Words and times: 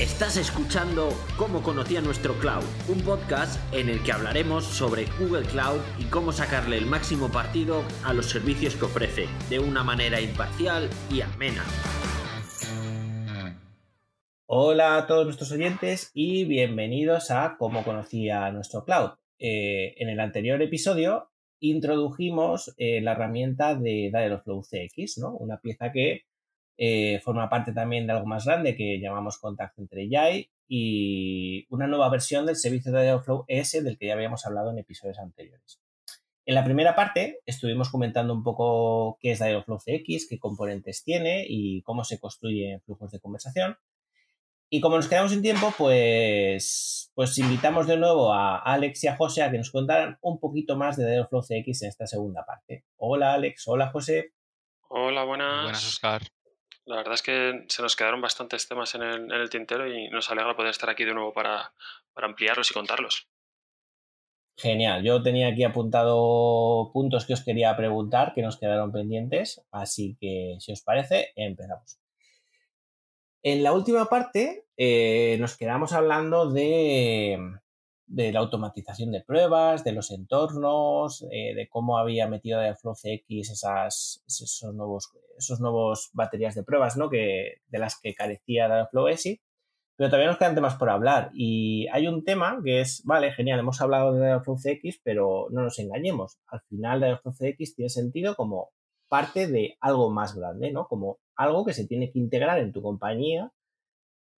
Estás 0.00 0.36
escuchando 0.36 1.08
Cómo 1.36 1.60
conocía 1.60 2.00
nuestro 2.00 2.34
cloud, 2.34 2.62
un 2.88 3.00
podcast 3.00 3.58
en 3.74 3.88
el 3.88 4.00
que 4.04 4.12
hablaremos 4.12 4.64
sobre 4.64 5.06
Google 5.18 5.44
Cloud 5.44 5.80
y 5.98 6.04
cómo 6.04 6.30
sacarle 6.30 6.78
el 6.78 6.86
máximo 6.86 7.32
partido 7.32 7.82
a 8.04 8.14
los 8.14 8.26
servicios 8.26 8.76
que 8.76 8.84
ofrece, 8.84 9.26
de 9.50 9.58
una 9.58 9.82
manera 9.82 10.20
imparcial 10.20 10.88
y 11.10 11.20
amena. 11.22 11.64
Hola 14.46 14.98
a 14.98 15.06
todos 15.08 15.24
nuestros 15.24 15.50
oyentes 15.50 16.12
y 16.14 16.44
bienvenidos 16.44 17.32
a 17.32 17.56
Cómo 17.58 17.82
conocía 17.82 18.52
nuestro 18.52 18.84
cloud. 18.84 19.10
Eh, 19.40 19.96
en 19.98 20.10
el 20.10 20.20
anterior 20.20 20.62
episodio 20.62 21.28
introdujimos 21.58 22.72
eh, 22.76 23.00
la 23.00 23.12
herramienta 23.12 23.74
de 23.74 24.12
Dialogflow 24.12 24.62
CX, 24.62 25.18
¿no? 25.18 25.34
una 25.34 25.60
pieza 25.60 25.90
que 25.90 26.27
eh, 26.80 27.20
forma 27.24 27.48
parte 27.48 27.72
también 27.72 28.06
de 28.06 28.12
algo 28.12 28.26
más 28.26 28.44
grande 28.46 28.76
que 28.76 29.00
llamamos 29.00 29.38
Contact 29.38 29.74
Center 29.74 29.98
AI 29.98 30.48
y 30.68 31.66
una 31.70 31.88
nueva 31.88 32.08
versión 32.08 32.46
del 32.46 32.54
servicio 32.54 32.92
de 32.92 33.02
Dialogflow 33.02 33.44
S 33.48 33.82
del 33.82 33.98
que 33.98 34.06
ya 34.06 34.12
habíamos 34.14 34.46
hablado 34.46 34.70
en 34.70 34.78
episodios 34.78 35.18
anteriores. 35.18 35.80
En 36.46 36.54
la 36.54 36.64
primera 36.64 36.94
parte 36.94 37.40
estuvimos 37.44 37.90
comentando 37.90 38.32
un 38.32 38.44
poco 38.44 39.18
qué 39.20 39.32
es 39.32 39.40
Dialogflow 39.40 39.78
CX, 39.78 40.28
qué 40.28 40.38
componentes 40.38 41.02
tiene 41.02 41.44
y 41.48 41.82
cómo 41.82 42.04
se 42.04 42.20
construyen 42.20 42.80
flujos 42.82 43.10
de 43.10 43.18
conversación. 43.18 43.76
Y 44.70 44.80
como 44.80 44.96
nos 44.96 45.08
quedamos 45.08 45.32
sin 45.32 45.42
tiempo, 45.42 45.74
pues, 45.76 47.10
pues 47.14 47.36
invitamos 47.38 47.88
de 47.88 47.96
nuevo 47.96 48.32
a 48.32 48.58
Alex 48.58 49.02
y 49.02 49.08
a 49.08 49.16
José 49.16 49.42
a 49.42 49.50
que 49.50 49.58
nos 49.58 49.72
contaran 49.72 50.18
un 50.20 50.38
poquito 50.38 50.76
más 50.76 50.96
de 50.96 51.06
Dialogflow 51.06 51.42
CX 51.42 51.82
en 51.82 51.88
esta 51.88 52.06
segunda 52.06 52.44
parte. 52.44 52.84
Hola 52.98 53.34
Alex, 53.34 53.66
hola 53.66 53.90
José. 53.90 54.32
Hola, 54.90 55.24
buenas. 55.24 55.64
Buenas, 55.64 55.86
Oscar. 55.86 56.22
La 56.88 56.96
verdad 56.96 57.14
es 57.14 57.22
que 57.22 57.66
se 57.68 57.82
nos 57.82 57.96
quedaron 57.96 58.22
bastantes 58.22 58.66
temas 58.66 58.94
en 58.94 59.02
el, 59.02 59.50
tintero 59.50 59.86
y 59.86 60.08
nos 60.08 60.30
alegra 60.30 60.56
poder 60.56 60.70
estar 60.70 60.88
aquí 60.88 61.04
de 61.04 61.12
nuevo 61.12 61.34
para, 61.34 61.74
para 62.14 62.26
ampliarlos 62.26 62.70
y 62.70 62.74
contarlos. 62.74 63.28
Genial, 64.56 65.04
yo 65.04 65.22
tenía 65.22 65.48
aquí 65.48 65.64
apuntado 65.64 66.90
puntos 66.94 67.26
que 67.26 67.34
os 67.34 67.44
quería 67.44 67.76
preguntar 67.76 68.32
que 68.34 68.40
nos 68.40 68.58
quedaron 68.58 68.90
pendientes, 68.90 69.62
así 69.70 70.16
que 70.18 70.56
si 70.60 70.72
os 70.72 70.80
parece, 70.80 71.30
empezamos. 71.36 72.00
En 73.42 73.62
la 73.62 73.72
última 73.72 74.06
parte 74.06 74.64
eh, 74.78 75.36
nos 75.38 75.58
quedamos 75.58 75.92
hablando 75.92 76.50
de, 76.50 77.38
de 78.08 78.32
la 78.32 78.40
automatización 78.40 79.12
de 79.12 79.20
pruebas, 79.20 79.84
de 79.84 79.92
los 79.92 80.10
entornos, 80.10 81.26
eh, 81.30 81.54
de 81.54 81.68
cómo 81.68 81.98
había 81.98 82.26
metido 82.26 82.58
de 82.58 82.74
CX 82.74 83.50
esas, 83.50 84.24
esos 84.26 84.74
nuevos, 84.74 85.12
esos 85.36 85.60
nuevos 85.60 86.10
baterías 86.12 86.54
de 86.54 86.64
pruebas, 86.64 86.96
¿no? 86.96 87.10
Que, 87.10 87.60
de 87.68 87.78
las 87.78 88.00
que 88.00 88.14
carecía 88.14 88.66
Dialogflow 88.66 89.08
ESI. 89.08 89.40
Pero 89.96 90.10
todavía 90.10 90.28
nos 90.28 90.38
quedan 90.38 90.54
temas 90.54 90.76
por 90.76 90.90
hablar. 90.90 91.30
Y 91.34 91.86
hay 91.88 92.06
un 92.06 92.24
tema 92.24 92.60
que 92.64 92.80
es, 92.80 93.02
vale, 93.04 93.32
genial, 93.32 93.58
hemos 93.60 93.80
hablado 93.80 94.12
de 94.14 94.24
Dialogflow 94.24 94.56
CX, 94.56 95.00
pero 95.02 95.48
no 95.50 95.62
nos 95.62 95.78
engañemos. 95.78 96.38
Al 96.46 96.60
final 96.62 97.00
Dialogflow 97.00 97.34
CX 97.34 97.74
tiene 97.74 97.90
sentido 97.90 98.36
como 98.36 98.70
parte 99.08 99.48
de 99.48 99.76
algo 99.80 100.10
más 100.10 100.34
grande, 100.34 100.70
¿no? 100.70 100.86
Como 100.86 101.18
algo 101.36 101.64
que 101.64 101.74
se 101.74 101.86
tiene 101.86 102.10
que 102.10 102.18
integrar 102.18 102.58
en 102.58 102.72
tu 102.72 102.80
compañía 102.80 103.52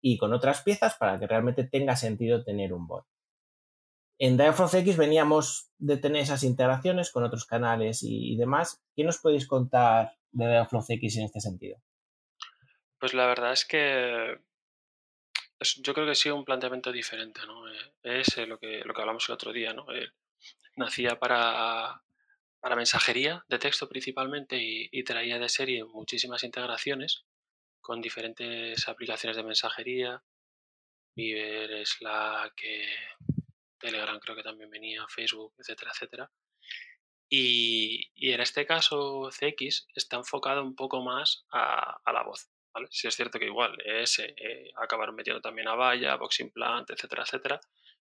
y 0.03 0.19
con 0.19 0.33
otras 0.33 0.62
piezas 0.62 0.97
para 0.97 1.19
que 1.19 1.27
realmente 1.27 1.65
tenga 1.65 1.95
sentido 1.95 2.43
tener 2.43 2.73
un 2.73 2.87
bot. 2.87 3.05
En 4.23 4.37
X 4.75 4.99
veníamos 4.99 5.71
de 5.79 5.97
tener 5.97 6.21
esas 6.21 6.43
integraciones 6.43 7.11
con 7.11 7.25
otros 7.25 7.47
canales 7.47 8.03
y, 8.03 8.37
demás. 8.37 8.83
¿Qué 8.95 9.03
nos 9.03 9.17
podéis 9.17 9.47
contar 9.47 10.12
de 10.31 10.45
X 10.91 11.17
en 11.17 11.25
este 11.25 11.41
sentido? 11.41 11.79
Pues 12.99 13.15
la 13.15 13.27
verdad 13.27 13.55
es 13.55 13.65
que 13.65 14.39
yo 15.83 15.95
creo 15.95 16.05
que 16.05 16.12
ha 16.12 16.15
sido 16.15 16.37
un 16.37 16.45
planteamiento 16.45 16.93
diferente, 16.93 17.41
¿no? 17.47 17.67
Eh, 17.67 17.93
es 18.03 18.37
lo 18.47 18.59
que, 18.59 18.83
lo 18.85 18.93
que 18.93 19.01
hablamos 19.01 19.27
el 19.27 19.35
otro 19.35 19.55
día, 19.55 19.73
¿no? 19.73 19.87
nacía 20.77 21.19
para, 21.19 22.03
para 22.61 22.77
mensajería 22.77 23.43
de 23.49 23.59
texto 23.59 23.89
principalmente 23.89 24.59
y, 24.61 25.03
traía 25.03 25.39
de 25.39 25.49
serie 25.49 25.84
muchísimas 25.84 26.44
integraciones 26.44 27.25
con 27.81 28.03
diferentes 28.03 28.87
aplicaciones 28.87 29.39
de 29.39 29.44
mensajería, 29.44 30.23
Viver, 31.17 31.87
Slack, 31.87 32.62
Telegram 33.81 34.19
creo 34.21 34.37
que 34.37 34.43
también 34.43 34.71
venía, 34.71 35.05
Facebook, 35.09 35.55
etcétera, 35.59 35.91
etcétera. 35.93 36.31
Y, 37.29 38.11
en 38.33 38.41
este 38.41 38.67
caso 38.67 39.31
CX 39.31 39.87
está 39.95 40.17
enfocado 40.17 40.63
un 40.63 40.75
poco 40.75 41.01
más 41.01 41.47
a, 41.53 42.01
la 42.13 42.23
voz. 42.25 42.51
¿vale? 42.75 42.89
Si 42.91 43.07
es 43.07 43.15
cierto 43.15 43.39
que 43.39 43.47
igual 43.47 43.77
es 43.85 44.19
eh, 44.19 44.71
acabaron 44.77 45.15
metiendo 45.15 45.41
también 45.41 45.69
a 45.69 45.75
Vaya, 45.75 46.19
Implant, 46.41 46.91
etcétera, 46.91 47.23
etcétera, 47.23 47.61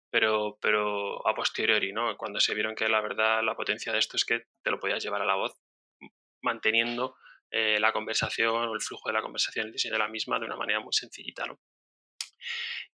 pero, 0.09 0.57
pero 0.61 1.27
a 1.27 1.35
posteriori, 1.35 1.91
¿no? 1.91 2.15
cuando 2.17 2.39
se 2.39 2.53
vieron 2.53 2.75
que 2.75 2.87
la 2.87 3.01
verdad, 3.01 3.43
la 3.43 3.55
potencia 3.55 3.91
de 3.91 3.99
esto 3.99 4.15
es 4.15 4.25
que 4.25 4.45
te 4.63 4.71
lo 4.71 4.79
podías 4.79 5.03
llevar 5.03 5.21
a 5.21 5.25
la 5.25 5.35
voz 5.35 5.53
manteniendo 6.41 7.17
eh, 7.51 7.79
la 7.79 7.91
conversación 7.91 8.69
o 8.69 8.73
el 8.73 8.81
flujo 8.81 9.09
de 9.09 9.13
la 9.13 9.21
conversación, 9.21 9.67
el 9.67 9.73
diseño 9.73 9.93
de 9.93 9.99
la 9.99 10.07
misma 10.07 10.39
de 10.39 10.45
una 10.45 10.55
manera 10.55 10.79
muy 10.79 10.93
sencillita. 10.93 11.45
¿no? 11.45 11.59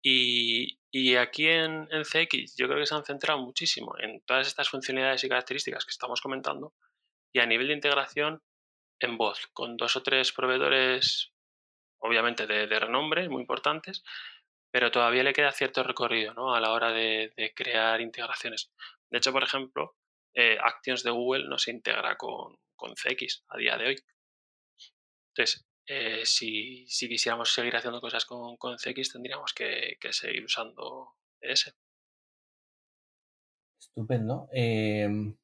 Y, 0.01 1.15
aquí 1.15 1.47
en, 1.47 1.87
CX 1.87 2.55
yo 2.57 2.67
creo 2.67 2.79
que 2.79 2.85
se 2.85 2.95
han 2.95 3.05
centrado 3.05 3.39
muchísimo 3.39 3.95
en 3.99 4.21
todas 4.21 4.47
estas 4.47 4.69
funcionalidades 4.69 5.23
y 5.23 5.29
características 5.29 5.85
que 5.85 5.91
estamos 5.91 6.21
comentando 6.21 6.73
y 7.33 7.39
a 7.39 7.45
nivel 7.45 7.67
de 7.67 7.73
integración 7.73 8.41
en 8.99 9.17
voz, 9.17 9.47
con 9.53 9.75
dos 9.77 9.95
o 9.95 10.03
tres 10.03 10.31
proveedores, 10.31 11.31
obviamente 11.99 12.45
de, 12.47 12.79
renombre, 12.79 13.27
muy 13.27 13.41
importantes, 13.41 14.03
pero 14.71 14.91
todavía 14.91 15.23
le 15.23 15.33
queda 15.33 15.51
cierto 15.51 15.83
recorrido 15.83 16.33
¿no? 16.33 16.53
a 16.53 16.59
la 16.59 16.71
hora 16.71 16.91
de, 16.91 17.33
crear 17.55 18.01
integraciones. 18.01 18.71
De 19.09 19.17
hecho, 19.17 19.31
por 19.31 19.43
ejemplo, 19.43 19.95
eh, 20.35 20.57
Actions 20.61 21.03
de 21.03 21.11
Google 21.11 21.47
no 21.47 21.57
se 21.57 21.71
integra 21.71 22.15
con, 22.17 22.57
con 22.75 22.93
CX 22.95 23.43
a 23.49 23.57
día 23.57 23.77
de 23.77 23.87
hoy. 23.87 23.95
Entonces, 25.29 25.65
eh, 25.87 26.21
si, 26.25 26.85
quisiéramos 26.87 27.53
seguir 27.53 27.75
haciendo 27.75 27.99
cosas 27.99 28.25
con, 28.25 28.57
CX, 28.77 29.13
tendríamos 29.13 29.53
que, 29.53 29.97
seguir 30.11 30.45
usando 30.45 31.13
ES. 31.41 31.73
Estupendo. 33.79 34.47
Em, 34.51 35.35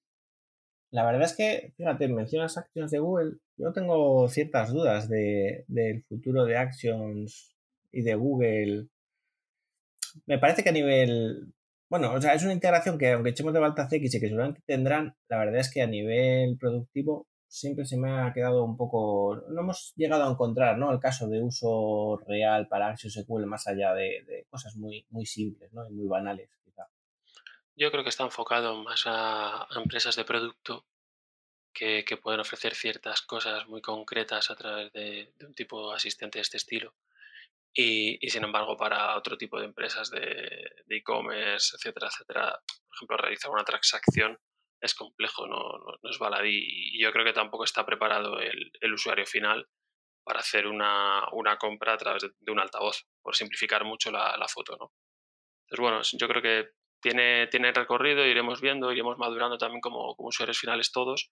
la 0.91 1.05
verdad 1.05 1.23
es 1.23 1.35
que, 1.35 1.73
fíjate, 1.77 2.07
mencionas 2.07 2.57
Actions 2.57 2.91
de 2.91 2.99
Google. 2.99 3.37
Yo 3.57 3.73
tengo 3.73 4.27
ciertas 4.29 4.71
dudas 4.71 5.09
del 5.09 6.03
futuro 6.07 6.45
de 6.45 6.57
Actions 6.57 7.55
y 7.91 8.01
de 8.01 8.15
Google. 8.15 8.87
Me 10.25 10.39
parece 10.39 10.63
que 10.63 10.69
a 10.69 10.73
nivel. 10.73 11.53
Bueno, 11.89 12.13
o 12.13 12.21
sea, 12.21 12.33
es 12.33 12.43
una 12.43 12.53
integración 12.53 12.97
que, 12.97 13.11
aunque 13.11 13.31
echemos 13.31 13.53
de 13.53 13.59
falta 13.59 13.87
CX 13.87 14.15
y 14.15 14.19
que 14.19 14.27
seguramente 14.27 14.61
tendrán, 14.65 15.15
la 15.27 15.39
verdad 15.39 15.57
es 15.59 15.71
que 15.71 15.81
a 15.81 15.87
nivel 15.87 16.57
productivo 16.57 17.27
siempre 17.49 17.83
se 17.83 17.97
me 17.97 18.11
ha 18.11 18.31
quedado 18.31 18.63
un 18.63 18.77
poco, 18.77 19.43
no 19.49 19.61
hemos 19.61 19.93
llegado 19.95 20.23
a 20.23 20.31
encontrar, 20.31 20.77
¿no? 20.77 20.91
El 20.93 20.99
caso 20.99 21.27
de 21.27 21.41
uso 21.41 22.21
real 22.27 22.67
para 22.67 22.95
SQL 22.95 23.45
más 23.45 23.67
allá 23.67 23.93
de, 23.93 24.45
cosas 24.49 24.75
muy, 24.75 25.05
muy 25.09 25.25
simples, 25.25 25.73
¿no? 25.73 25.87
Y 25.89 25.93
muy 25.93 26.07
banales. 26.07 26.49
Yo 27.75 27.91
creo 27.91 28.03
que 28.03 28.09
está 28.09 28.25
enfocado 28.25 28.75
más 28.83 29.03
a, 29.05 29.65
empresas 29.75 30.15
de 30.15 30.25
producto 30.25 30.85
que, 31.73 32.03
pueden 32.21 32.41
ofrecer 32.41 32.75
ciertas 32.75 33.21
cosas 33.21 33.67
muy 33.67 33.81
concretas 33.81 34.51
a 34.51 34.55
través 34.55 34.91
de, 34.91 35.33
un 35.41 35.53
tipo 35.53 35.89
de 35.89 35.95
asistente 35.95 36.37
de 36.37 36.41
este 36.41 36.57
estilo. 36.57 36.93
Y, 37.73 38.19
sin 38.29 38.43
embargo, 38.43 38.75
para 38.75 39.15
otro 39.17 39.37
tipo 39.37 39.59
de 39.59 39.65
empresas 39.65 40.11
de 40.11 40.69
e-commerce, 40.89 41.77
etcétera, 41.77 42.07
etcétera, 42.07 42.59
por 42.85 42.95
ejemplo, 42.95 43.17
realizar 43.17 43.51
una 43.51 43.63
transacción 43.63 44.37
es 44.81 44.95
complejo, 44.95 45.47
no, 45.47 45.57
no, 45.57 46.09
es 46.09 46.19
baladí. 46.19 46.59
Y 46.93 47.01
yo 47.01 47.11
creo 47.11 47.25
que 47.25 47.33
tampoco 47.33 47.63
está 47.63 47.85
preparado 47.85 48.39
el, 48.39 48.71
el 48.79 48.93
usuario 48.93 49.25
final 49.25 49.67
para 50.23 50.39
hacer 50.39 50.67
una, 50.67 51.23
una, 51.31 51.57
compra 51.57 51.93
a 51.93 51.97
través 51.97 52.23
de, 52.39 52.51
un 52.51 52.59
altavoz, 52.59 53.07
por 53.21 53.35
simplificar 53.35 53.83
mucho 53.83 54.11
la, 54.11 54.37
la, 54.37 54.47
foto. 54.47 54.77
¿no? 54.77 54.91
Entonces, 55.63 55.79
bueno, 55.79 56.01
yo 56.03 56.27
creo 56.27 56.41
que 56.41 56.69
tiene, 57.01 57.47
tiene 57.47 57.71
recorrido, 57.71 58.25
iremos 58.25 58.61
viendo, 58.61 58.91
iremos 58.91 59.17
madurando 59.17 59.57
también 59.57 59.81
como, 59.81 60.15
como 60.15 60.29
usuarios 60.29 60.59
finales 60.59 60.91
todos 60.91 61.31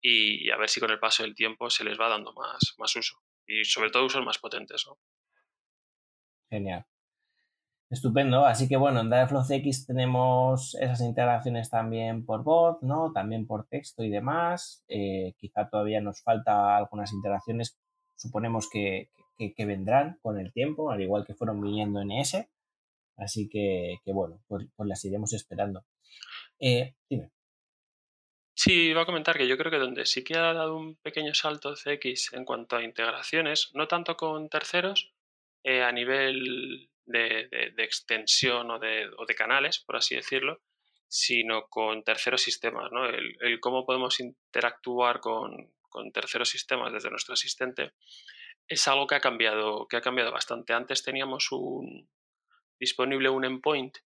y, 0.00 0.50
a 0.50 0.56
ver 0.56 0.68
si 0.68 0.80
con 0.80 0.90
el 0.90 0.98
paso 0.98 1.22
del 1.22 1.34
tiempo 1.34 1.68
se 1.68 1.84
les 1.84 2.00
va 2.00 2.08
dando 2.08 2.32
más, 2.32 2.74
más 2.78 2.96
uso 2.96 3.16
y 3.46 3.64
sobre 3.64 3.90
todo 3.90 4.06
usos 4.06 4.24
más 4.24 4.38
potentes. 4.38 4.86
¿no? 4.86 4.98
Genial. 6.48 6.86
Estupendo, 7.90 8.46
así 8.46 8.68
que 8.68 8.76
bueno, 8.76 9.00
en 9.00 9.10
Dialogflow 9.10 9.42
CX 9.42 9.86
tenemos 9.86 10.76
esas 10.76 11.00
integraciones 11.00 11.70
también 11.70 12.24
por 12.24 12.44
voz, 12.44 12.80
¿no? 12.82 13.10
También 13.12 13.48
por 13.48 13.66
texto 13.66 14.04
y 14.04 14.10
demás. 14.10 14.84
Eh, 14.86 15.34
quizá 15.38 15.68
todavía 15.68 16.00
nos 16.00 16.22
falta 16.22 16.76
algunas 16.76 17.12
integraciones, 17.12 17.76
suponemos 18.14 18.70
que, 18.70 19.10
vendrán 19.58 20.18
con 20.22 20.38
el 20.38 20.52
tiempo, 20.52 20.92
al 20.92 21.02
igual 21.02 21.26
que 21.26 21.34
fueron 21.34 21.60
viniendo 21.60 22.00
en 22.00 22.12
ES. 22.12 22.46
Así 23.16 23.48
que, 23.48 23.98
bueno, 24.06 24.40
pues, 24.46 24.68
pues, 24.76 24.88
las 24.88 25.04
iremos 25.04 25.32
esperando. 25.32 25.84
Eh, 26.60 26.94
dime. 27.08 27.32
Sí, 28.54 28.90
iba 28.90 29.02
a 29.02 29.06
comentar 29.06 29.36
que 29.36 29.48
yo 29.48 29.56
creo 29.58 29.70
que 29.72 29.78
donde 29.78 30.06
sí 30.06 30.22
que 30.22 30.36
ha 30.36 30.52
dado 30.52 30.76
un 30.76 30.94
pequeño 30.96 31.34
salto 31.34 31.74
CX 31.74 32.34
en 32.34 32.44
cuanto 32.44 32.76
a 32.76 32.84
integraciones, 32.84 33.70
no 33.74 33.88
tanto 33.88 34.16
con 34.16 34.48
terceros, 34.48 35.12
eh, 35.64 35.82
a 35.82 35.90
nivel 35.92 36.90
de, 37.06 37.48
extensión 37.78 38.70
o 38.70 38.78
de, 38.78 39.34
canales, 39.36 39.80
por 39.80 39.96
así 39.96 40.14
decirlo, 40.14 40.60
sino 41.08 41.66
con 41.68 42.02
terceros 42.04 42.42
sistemas. 42.42 42.90
¿no? 42.92 43.06
El, 43.06 43.60
cómo 43.60 43.84
podemos 43.84 44.20
interactuar 44.20 45.20
con, 45.20 45.72
terceros 46.12 46.48
sistemas 46.48 46.92
desde 46.92 47.10
nuestro 47.10 47.34
asistente 47.34 47.92
es 48.68 48.86
algo 48.86 49.08
que 49.08 49.16
ha 49.16 49.20
cambiado, 49.20 49.88
que 49.88 49.96
ha 49.96 50.00
cambiado 50.00 50.30
bastante. 50.30 50.72
Antes 50.72 51.02
teníamos 51.02 51.50
un, 51.50 52.08
disponible 52.78 53.28
un 53.28 53.44
endpoint 53.44 53.98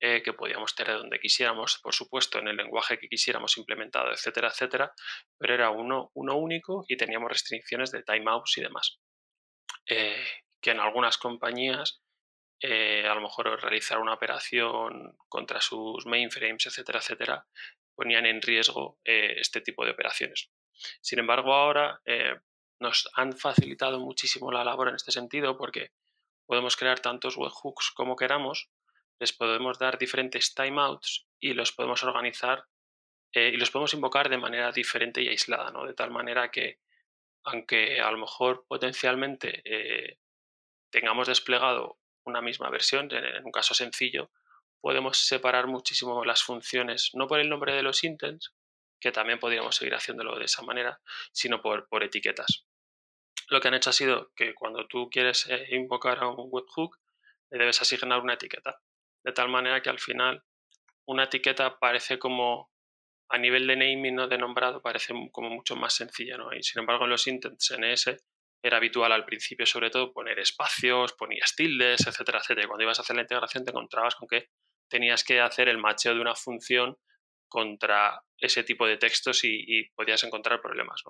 eh, 0.00 0.22
que 0.22 0.32
podíamos 0.32 0.74
tener 0.74 0.96
donde 0.96 1.20
quisiéramos, 1.20 1.78
por 1.82 1.94
supuesto, 1.94 2.38
en 2.38 2.48
el 2.48 2.56
lenguaje 2.56 2.98
que 2.98 3.08
quisiéramos 3.08 3.56
implementado, 3.58 4.10
etcétera, 4.10 4.48
etcétera, 4.48 4.92
pero 5.38 5.54
era 5.54 5.70
uno, 5.70 6.10
uno 6.14 6.36
único 6.36 6.84
y 6.88 6.96
teníamos 6.96 7.30
restricciones 7.30 7.92
de 7.92 8.02
timeouts 8.02 8.58
y 8.58 8.62
demás. 8.62 8.98
Eh, 9.86 10.24
que 10.60 10.72
en 10.72 10.80
algunas 10.80 11.18
compañías 11.18 12.01
eh, 12.64 13.04
a 13.08 13.14
lo 13.16 13.20
mejor 13.20 13.60
realizar 13.60 13.98
una 13.98 14.14
operación 14.14 15.16
contra 15.28 15.60
sus 15.60 16.06
mainframes, 16.06 16.64
etcétera, 16.64 17.00
etcétera, 17.00 17.46
ponían 17.92 18.24
en 18.24 18.40
riesgo 18.40 19.00
eh, 19.04 19.34
este 19.38 19.62
tipo 19.62 19.84
de 19.84 19.90
operaciones. 19.90 20.48
Sin 21.00 21.18
embargo, 21.18 21.52
ahora 21.52 22.00
eh, 22.04 22.36
nos 22.78 23.10
han 23.14 23.32
facilitado 23.36 23.98
muchísimo 23.98 24.52
la 24.52 24.62
labor 24.62 24.88
en 24.88 24.94
este 24.94 25.10
sentido 25.10 25.58
porque 25.58 25.90
podemos 26.46 26.76
crear 26.76 27.00
tantos 27.00 27.36
webhooks 27.36 27.90
como 27.90 28.14
queramos, 28.14 28.70
les 29.18 29.32
podemos 29.32 29.80
dar 29.80 29.98
diferentes 29.98 30.54
timeouts 30.54 31.26
y 31.40 31.54
los 31.54 31.72
podemos 31.72 32.04
organizar 32.04 32.66
y 33.34 33.56
los 33.56 33.70
podemos 33.70 33.94
invocar 33.94 34.28
de 34.28 34.36
manera 34.36 34.70
diferente 34.72 35.22
y 35.22 35.28
aislada, 35.28 35.70
¿no? 35.70 35.86
de 35.86 35.94
tal 35.94 36.10
manera 36.10 36.50
que 36.50 36.80
aunque 37.44 37.98
a 38.00 38.10
lo 38.10 38.18
mejor 38.18 38.66
potencialmente 38.68 40.18
tengamos 40.90 41.28
desplegado 41.28 42.01
una 42.24 42.40
misma 42.40 42.70
versión, 42.70 43.08
en 43.12 43.44
un 43.44 43.52
caso 43.52 43.74
sencillo, 43.74 44.30
podemos 44.80 45.18
separar 45.18 45.66
muchísimo 45.66 46.24
las 46.24 46.42
funciones, 46.42 47.10
no 47.14 47.26
por 47.26 47.40
el 47.40 47.48
nombre 47.48 47.74
de 47.74 47.82
los 47.82 48.04
intents, 48.04 48.52
que 49.00 49.12
también 49.12 49.38
podríamos 49.38 49.76
seguir 49.76 49.94
haciéndolo 49.94 50.38
de 50.38 50.44
esa 50.44 50.62
manera, 50.62 51.00
sino 51.32 51.60
por, 51.60 51.88
por 51.88 52.04
etiquetas. 52.04 52.66
Lo 53.48 53.60
que 53.60 53.68
han 53.68 53.74
hecho 53.74 53.90
ha 53.90 53.92
sido 53.92 54.32
que 54.34 54.54
cuando 54.54 54.86
tú 54.86 55.08
quieres 55.10 55.46
eh, 55.48 55.66
invocar 55.70 56.18
a 56.18 56.28
un 56.28 56.48
webhook, 56.50 56.98
le 57.50 57.58
debes 57.58 57.82
asignar 57.82 58.20
una 58.20 58.34
etiqueta, 58.34 58.80
de 59.24 59.32
tal 59.32 59.48
manera 59.48 59.82
que 59.82 59.90
al 59.90 59.98
final 59.98 60.44
una 61.04 61.24
etiqueta 61.24 61.78
parece 61.78 62.18
como 62.18 62.70
a 63.28 63.38
nivel 63.38 63.66
de 63.66 63.76
naming 63.76 64.14
no 64.14 64.28
de 64.28 64.38
nombrado 64.38 64.82
parece 64.82 65.14
como 65.32 65.50
mucho 65.50 65.74
más 65.74 65.94
sencilla, 65.94 66.36
¿no? 66.36 66.52
Y 66.54 66.62
sin 66.62 66.80
embargo 66.80 67.04
en 67.04 67.10
los 67.10 67.26
intents 67.26 67.72
NS 67.78 68.16
era 68.62 68.76
habitual 68.76 69.10
al 69.12 69.24
principio, 69.24 69.66
sobre 69.66 69.90
todo, 69.90 70.12
poner 70.12 70.38
espacios, 70.38 71.12
ponías 71.14 71.54
tildes, 71.56 72.06
etcétera, 72.06 72.38
etcétera. 72.38 72.68
Cuando 72.68 72.84
ibas 72.84 72.98
a 72.98 73.02
hacer 73.02 73.16
la 73.16 73.22
integración 73.22 73.64
te 73.64 73.70
encontrabas 73.72 74.14
con 74.14 74.28
que 74.28 74.50
tenías 74.88 75.24
que 75.24 75.40
hacer 75.40 75.68
el 75.68 75.78
macheo 75.78 76.14
de 76.14 76.20
una 76.20 76.34
función 76.34 76.96
contra 77.48 78.22
ese 78.38 78.62
tipo 78.62 78.86
de 78.86 78.96
textos 78.96 79.44
y, 79.44 79.90
podías 79.94 80.22
encontrar 80.24 80.60
problemas. 80.60 81.02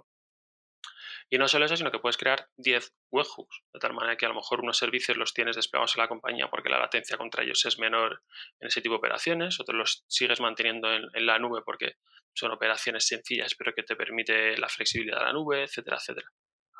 Y 1.30 1.38
no 1.38 1.46
solo 1.46 1.66
eso, 1.66 1.76
sino 1.76 1.90
que 1.90 1.98
puedes 1.98 2.16
crear 2.16 2.48
10 2.56 2.94
webhooks, 3.10 3.62
de 3.72 3.80
tal 3.80 3.94
manera 3.94 4.16
que 4.16 4.26
a 4.26 4.28
lo 4.28 4.34
mejor 4.34 4.60
unos 4.60 4.76
servicios 4.76 5.16
los 5.16 5.32
tienes 5.32 5.56
desplegados 5.56 5.96
en 5.96 6.02
la 6.02 6.08
compañía 6.08 6.48
porque 6.48 6.68
la 6.68 6.78
latencia 6.78 7.16
contra 7.16 7.44
ellos 7.44 7.64
es 7.64 7.78
menor 7.78 8.22
en 8.60 8.68
ese 8.68 8.82
tipo 8.82 8.94
de 8.94 8.98
operaciones, 8.98 9.60
otros 9.60 9.76
los 9.76 10.04
sigues 10.08 10.40
manteniendo 10.40 10.92
en, 10.92 11.04
en 11.14 11.26
la 11.26 11.38
nube 11.38 11.62
porque 11.64 11.94
son 12.34 12.50
operaciones 12.50 13.06
sencillas 13.06 13.54
pero 13.54 13.72
que 13.72 13.82
te 13.82 13.96
permite 13.96 14.58
la 14.58 14.68
flexibilidad 14.68 15.20
de 15.20 15.24
la 15.24 15.32
nube, 15.32 15.62
etcétera, 15.62 15.96
etcétera 15.96 16.28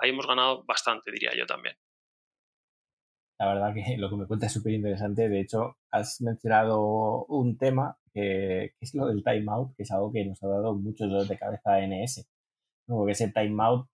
ahí 0.01 0.11
hemos 0.11 0.27
ganado 0.27 0.65
bastante, 0.65 1.11
diría 1.11 1.33
yo 1.37 1.47
también. 1.47 1.77
La 3.39 3.55
verdad 3.55 3.75
que 3.75 3.97
lo 3.99 4.09
que 4.09 4.17
me 4.17 4.27
cuenta 4.27 4.47
es 4.47 4.53
súper 4.53 4.73
interesante. 4.73 5.29
De 5.29 5.41
hecho, 5.41 5.77
has 5.91 6.21
mencionado 6.21 7.25
un 7.27 7.59
tema 7.59 7.99
que, 8.13 8.75
es 8.81 8.95
lo 8.95 9.07
del 9.07 9.25
timeout, 9.25 9.75
que 9.77 9.83
es 9.83 9.91
algo 9.91 10.13
que 10.13 10.25
nos 10.25 10.43
ha 10.43 10.49
dado 10.49 10.75
muchos 10.75 11.09
dolores 11.09 11.29
de 11.29 11.39
cabeza 11.39 11.75
a 11.75 11.81
NS. 11.81 12.29
Porque 12.87 13.13
ese 13.13 13.29
timeout 13.29 13.89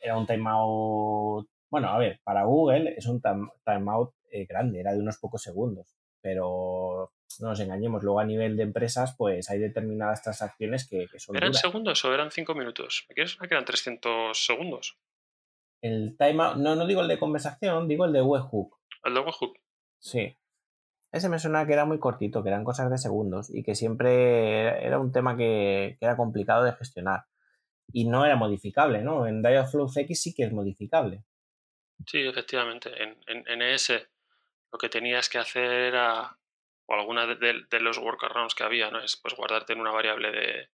era 0.00 0.16
un 0.16 0.26
timeout, 0.26 1.48
bueno, 1.70 1.88
a 1.88 1.98
ver, 1.98 2.20
para 2.22 2.44
Google 2.44 2.94
es 2.96 3.06
un 3.06 3.20
timeout 3.20 4.14
eh, 4.30 4.46
grande, 4.46 4.80
era 4.80 4.92
de 4.92 5.00
unos 5.00 5.18
pocos 5.18 5.42
segundos, 5.42 5.96
pero 6.20 7.12
no 7.40 7.48
nos 7.48 7.60
engañemos, 7.60 8.02
luego 8.02 8.20
a 8.20 8.24
nivel 8.24 8.56
de 8.56 8.62
empresas, 8.62 9.14
pues 9.16 9.50
hay 9.50 9.58
determinadas 9.58 10.22
transacciones 10.22 10.88
que, 10.88 11.06
que 11.10 11.18
son. 11.18 11.36
¿Eran 11.36 11.54
segundos 11.54 12.04
o 12.04 12.14
eran 12.14 12.30
cinco 12.30 12.54
minutos? 12.54 13.06
¿Me 13.08 13.14
quieres 13.14 13.36
que 13.36 13.46
eran 13.46 13.64
300 13.64 14.44
segundos? 14.44 14.98
El 15.80 16.16
timeout, 16.18 16.56
no, 16.56 16.74
no 16.74 16.86
digo 16.86 17.02
el 17.02 17.08
de 17.08 17.18
conversación, 17.18 17.88
digo 17.88 18.04
el 18.04 18.12
de 18.12 18.22
webhook. 18.22 18.78
El 19.04 19.14
de 19.14 19.20
webhook. 19.20 19.58
Sí. 19.98 20.36
Ese 21.10 21.28
me 21.28 21.38
suena 21.38 21.66
que 21.66 21.72
era 21.72 21.84
muy 21.84 21.98
cortito, 21.98 22.42
que 22.42 22.50
eran 22.50 22.64
cosas 22.64 22.90
de 22.90 22.98
segundos 22.98 23.48
y 23.54 23.62
que 23.62 23.74
siempre 23.74 24.84
era 24.84 24.98
un 24.98 25.12
tema 25.12 25.36
que, 25.36 25.96
era 26.00 26.16
complicado 26.16 26.64
de 26.64 26.72
gestionar. 26.72 27.24
Y 27.90 28.06
no 28.06 28.26
era 28.26 28.36
modificable, 28.36 29.02
¿no? 29.02 29.26
En 29.26 29.42
Dialogflow 29.42 29.90
X 29.94 30.22
sí 30.22 30.34
que 30.34 30.44
es 30.44 30.52
modificable. 30.52 31.24
Sí, 32.06 32.20
efectivamente. 32.20 32.90
En, 33.02 33.16
en, 33.26 33.62
ES 33.62 33.92
lo 34.70 34.78
que 34.78 34.90
tenías 34.90 35.30
que 35.30 35.38
hacer 35.38 35.70
era, 35.70 36.38
o 36.86 36.94
alguna 36.94 37.26
de, 37.26 37.64
de, 37.70 37.80
los 37.80 37.96
workarounds 37.96 38.54
que 38.54 38.64
había, 38.64 38.90
¿no? 38.90 39.00
Es 39.00 39.16
pues 39.16 39.34
guardarte 39.34 39.72
en 39.72 39.80
una 39.80 39.90
variable 39.90 40.30
de, 40.30 40.68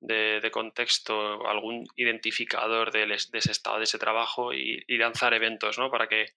de, 0.00 0.50
contexto, 0.50 1.46
algún 1.46 1.86
identificador 1.96 2.90
de, 2.90 3.12
ese 3.14 3.52
estado, 3.52 3.78
de 3.78 3.84
ese 3.84 3.98
trabajo 3.98 4.52
y, 4.52 4.84
lanzar 4.96 5.34
eventos, 5.34 5.78
¿no? 5.78 5.90
Para 5.90 6.08
que 6.08 6.34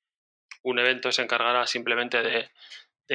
un 0.63 0.79
evento 0.79 1.11
se 1.11 1.23
encargara 1.23 1.65
simplemente 1.65 2.21
de, 2.21 2.49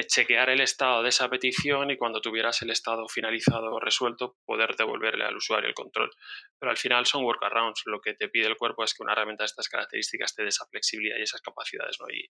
chequear 0.07 0.49
el 0.49 0.61
estado 0.61 1.03
de 1.03 1.09
esa 1.09 1.29
petición 1.29 1.91
y 1.91 1.97
cuando 1.97 2.21
tuvieras 2.21 2.61
el 2.61 2.69
estado 2.69 3.07
finalizado 3.09 3.73
o 3.73 3.79
resuelto, 3.79 4.37
poder 4.45 4.75
devolverle 4.77 5.25
al 5.25 5.35
usuario 5.35 5.67
el 5.67 5.75
control. 5.75 6.09
Pero 6.57 6.69
al 6.69 6.77
final 6.77 7.05
son 7.05 7.25
workarounds. 7.25 7.81
Lo 7.85 7.99
que 7.99 8.13
te 8.13 8.29
pide 8.29 8.47
el 8.47 8.55
cuerpo 8.55 8.83
es 8.83 8.93
que 8.93 9.03
una 9.03 9.11
herramienta 9.11 9.43
de 9.43 9.47
estas 9.47 9.67
características 9.67 10.35
te 10.35 10.43
dé 10.43 10.49
esa 10.49 10.65
flexibilidad 10.67 11.17
y 11.17 11.23
esas 11.23 11.41
capacidades, 11.41 11.97
¿no? 11.99 12.05
Y, 12.09 12.29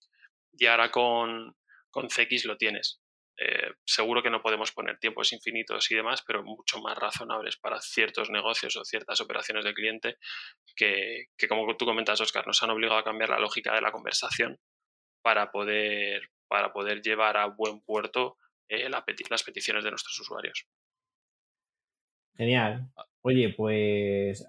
y 0.53 0.65
ahora 0.65 0.89
con, 0.89 1.55
con 1.91 2.07
CX 2.07 2.45
lo 2.45 2.57
tienes. 2.57 3.01
Eh, 3.41 3.71
seguro 3.85 4.21
que 4.21 4.29
no 4.29 4.41
podemos 4.41 4.73
poner 4.73 4.99
tiempos 4.99 5.31
infinitos 5.31 5.89
y 5.91 5.95
demás, 5.95 6.21
pero 6.27 6.43
mucho 6.43 6.81
más 6.81 6.97
razonables 6.97 7.55
para 7.55 7.79
ciertos 7.79 8.29
negocios 8.29 8.75
o 8.75 8.83
ciertas 8.83 9.21
operaciones 9.21 9.63
de 9.63 9.73
cliente 9.73 10.17
que, 10.75 11.27
como 11.47 11.77
tú 11.77 11.85
comentas, 11.85 12.19
Oscar, 12.19 12.45
nos 12.45 12.61
han 12.63 12.71
obligado 12.71 12.99
a 12.99 13.03
cambiar 13.05 13.29
la 13.29 13.39
lógica 13.39 13.73
de 13.73 13.79
la 13.79 13.93
conversación 13.93 14.59
para 15.21 15.51
poder, 15.51 16.29
para 16.49 16.73
poder 16.73 17.01
llevar 17.01 17.37
a 17.37 17.45
buen 17.45 17.79
puerto 17.79 18.35
eh, 18.67 18.89
las 18.89 19.43
peticiones 19.43 19.85
de 19.85 19.91
nuestros 19.91 20.19
usuarios. 20.19 20.67
Genial. 22.35 22.91
Oye, 23.21 23.53
pues 23.55 24.45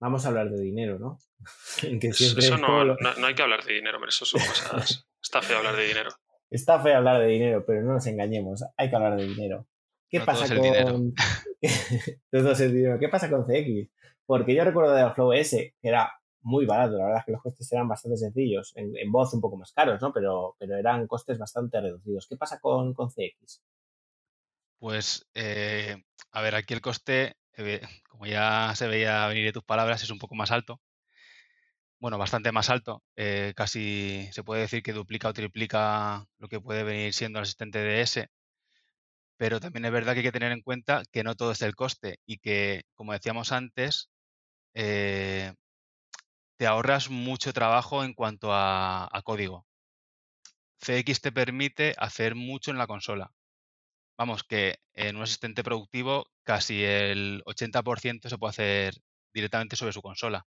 vamos 0.00 0.24
a 0.24 0.28
hablar 0.28 0.50
de 0.50 0.60
dinero, 0.60 0.98
¿no? 0.98 1.18
eso 1.82 2.58
no, 2.58 2.84
no, 2.84 3.26
hay 3.26 3.34
que 3.36 3.42
hablar 3.42 3.64
de 3.64 3.74
dinero, 3.74 3.98
pero 4.00 4.08
eso 4.08 4.24
son 4.24 4.40
cosas. 4.70 5.06
Está 5.22 5.40
feo 5.40 5.58
hablar 5.58 5.76
de 5.76 5.86
dinero. 5.86 6.10
Está 6.50 6.80
feo 6.80 6.96
hablar 6.96 7.20
de 7.20 7.26
dinero, 7.26 7.64
pero 7.66 7.82
no 7.82 7.94
nos 7.94 8.06
engañemos, 8.06 8.64
hay 8.76 8.88
que 8.88 8.96
hablar 8.96 9.16
de 9.16 9.26
dinero. 9.26 9.66
¿Qué 10.08 10.20
pasa 10.20 10.46
con. 10.54 11.14
¿Qué 11.60 13.08
pasa 13.10 13.30
con 13.30 13.44
CX? 13.44 13.90
Porque 14.24 14.54
yo 14.54 14.64
recuerdo 14.64 14.94
de 14.94 15.10
Flow 15.12 15.32
S, 15.32 15.74
que 15.80 15.88
era 15.88 16.12
muy 16.42 16.64
barato, 16.64 16.96
la 16.96 17.06
verdad 17.06 17.20
es 17.20 17.24
que 17.26 17.32
los 17.32 17.42
costes 17.42 17.72
eran 17.72 17.88
bastante 17.88 18.18
sencillos, 18.18 18.72
en, 18.76 19.10
voz 19.10 19.34
un 19.34 19.40
poco 19.40 19.56
más 19.56 19.72
caros, 19.72 20.00
¿no? 20.00 20.12
Pero, 20.12 20.54
pero 20.58 20.76
eran 20.76 21.08
costes 21.08 21.38
bastante 21.38 21.80
reducidos. 21.80 22.28
¿Qué 22.28 22.36
pasa 22.36 22.60
con, 22.60 22.94
con 22.94 23.08
CX? 23.08 23.62
Pues, 24.78 25.26
eh, 25.34 25.96
a 26.30 26.42
ver, 26.42 26.54
aquí 26.54 26.74
el 26.74 26.80
coste, 26.80 27.34
eh, 27.56 27.80
como 28.08 28.26
ya 28.26 28.72
se 28.76 28.86
veía 28.86 29.26
venir 29.26 29.46
de 29.46 29.52
tus 29.52 29.64
palabras, 29.64 30.02
es 30.04 30.10
un 30.10 30.18
poco 30.18 30.36
más 30.36 30.52
alto 30.52 30.80
bueno, 31.98 32.18
bastante 32.18 32.52
más 32.52 32.70
alto. 32.70 33.02
Eh, 33.16 33.52
casi 33.56 34.28
se 34.32 34.42
puede 34.44 34.62
decir 34.62 34.82
que 34.82 34.92
duplica 34.92 35.28
o 35.28 35.32
triplica 35.32 36.26
lo 36.38 36.48
que 36.48 36.60
puede 36.60 36.84
venir 36.84 37.12
siendo 37.14 37.38
el 37.38 37.44
asistente 37.44 37.78
de 37.78 38.02
S. 38.02 38.28
Pero 39.38 39.60
también 39.60 39.84
es 39.84 39.92
verdad 39.92 40.12
que 40.12 40.20
hay 40.20 40.24
que 40.24 40.32
tener 40.32 40.52
en 40.52 40.62
cuenta 40.62 41.02
que 41.12 41.22
no 41.22 41.34
todo 41.34 41.52
es 41.52 41.62
el 41.62 41.74
coste 41.74 42.18
y 42.26 42.38
que, 42.38 42.84
como 42.94 43.12
decíamos 43.12 43.52
antes, 43.52 44.10
eh, 44.74 45.52
te 46.56 46.66
ahorras 46.66 47.10
mucho 47.10 47.52
trabajo 47.52 48.04
en 48.04 48.14
cuanto 48.14 48.50
a, 48.52 49.10
código. 49.24 49.66
CX 50.80 51.20
te 51.20 51.32
permite 51.32 51.94
hacer 51.98 52.34
mucho 52.34 52.70
en 52.70 52.78
la 52.78 52.86
consola. 52.86 53.30
Vamos, 54.18 54.44
que 54.44 54.78
en 54.94 55.16
un 55.16 55.22
asistente 55.22 55.64
productivo 55.64 56.26
casi 56.44 56.84
el 56.84 57.42
80% 57.46 58.28
se 58.28 58.38
puede 58.38 58.50
hacer 58.50 58.94
directamente 59.32 59.76
sobre 59.76 59.92
su 59.92 60.02
consola 60.02 60.46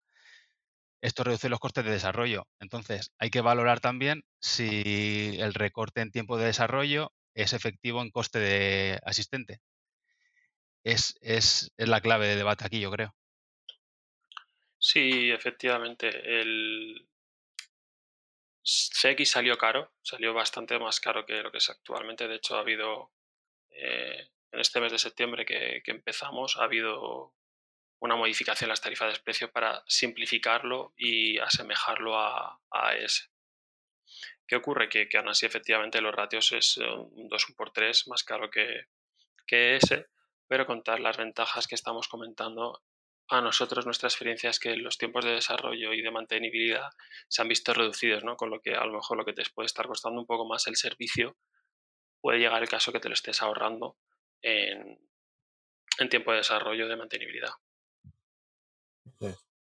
esto 1.00 1.24
reduce 1.24 1.48
los 1.48 1.60
costes 1.60 1.84
de 1.84 1.92
desarrollo. 1.92 2.46
Entonces, 2.60 3.12
hay 3.18 3.30
que 3.30 3.40
valorar 3.40 3.80
también 3.80 4.24
si 4.40 5.36
el 5.38 5.54
recorte 5.54 6.00
en 6.00 6.10
tiempo 6.10 6.36
de 6.36 6.46
desarrollo 6.46 7.12
es 7.34 7.52
efectivo 7.52 8.02
en 8.02 8.10
coste 8.10 8.38
de 8.38 9.00
asistente. 9.04 9.60
Es, 10.84 11.16
es, 11.20 11.72
la 11.76 12.00
clave 12.00 12.26
de 12.26 12.36
debate 12.36 12.64
aquí, 12.66 12.80
yo 12.80 12.90
creo. 12.90 13.14
Sí, 14.78 15.30
efectivamente. 15.30 16.08
El... 16.08 17.08
CX 18.62 19.30
salió 19.30 19.56
caro, 19.56 19.92
salió 20.02 20.34
bastante 20.34 20.78
más 20.78 21.00
caro 21.00 21.24
que 21.24 21.42
lo 21.42 21.50
que 21.50 21.58
es 21.58 21.70
actualmente. 21.70 22.28
De 22.28 22.36
hecho, 22.36 22.56
ha 22.56 22.60
habido, 22.60 23.12
eh, 23.70 24.28
en 24.52 24.60
este 24.60 24.80
mes 24.80 24.92
de 24.92 24.98
septiembre 24.98 25.46
que, 25.46 25.82
empezamos, 25.86 26.56
ha 26.56 26.64
habido 26.64 27.34
una 28.00 28.16
modificación 28.16 28.66
en 28.66 28.70
las 28.70 28.80
tarifas 28.80 29.12
de 29.12 29.20
precio 29.20 29.50
para 29.50 29.82
simplificarlo 29.86 30.94
y 30.96 31.38
asemejarlo 31.38 32.18
a, 32.18 32.60
a 32.70 32.94
ES. 32.96 33.30
¿Qué 34.46 34.56
ocurre? 34.56 34.88
Que, 34.88 35.08
que, 35.08 35.18
aún 35.18 35.28
así 35.28 35.46
efectivamente 35.46 36.00
los 36.00 36.14
ratios 36.14 36.52
es 36.52 36.76
un 36.78 37.28
2 37.28 37.46
por 37.56 37.72
3 37.72 38.08
más 38.08 38.24
caro 38.24 38.50
que, 38.50 38.84
que 39.46 39.76
ese, 39.76 40.06
pero 40.46 40.66
con 40.66 40.82
todas 40.82 41.00
las 41.00 41.16
ventajas 41.16 41.66
que 41.66 41.74
estamos 41.74 42.08
comentando, 42.08 42.82
a 43.30 43.42
nosotros 43.42 43.84
nuestra 43.84 44.08
experiencia 44.08 44.48
es 44.48 44.58
que 44.58 44.74
los 44.76 44.96
tiempos 44.96 45.24
de 45.24 45.32
desarrollo 45.32 45.92
y 45.92 46.00
de 46.00 46.10
mantenibilidad 46.10 46.90
se 47.28 47.42
han 47.42 47.48
visto 47.48 47.74
reducidos, 47.74 48.24
¿no? 48.24 48.36
Con 48.36 48.48
lo 48.48 48.60
que 48.60 48.74
a 48.74 48.84
lo 48.86 48.94
mejor 48.94 49.18
lo 49.18 49.24
que 49.24 49.34
te 49.34 49.42
puede 49.54 49.66
estar 49.66 49.86
costando 49.86 50.18
un 50.18 50.26
poco 50.26 50.46
más 50.46 50.66
el 50.66 50.76
servicio 50.76 51.36
puede 52.20 52.38
llegar 52.38 52.62
el 52.62 52.68
caso 52.68 52.90
que 52.90 53.00
te 53.00 53.08
lo 53.08 53.14
estés 53.14 53.42
ahorrando 53.42 53.98
en, 54.40 54.98
tiempo 56.08 56.30
de 56.30 56.38
desarrollo 56.38 56.88
de 56.88 56.96
mantenibilidad. 56.96 57.50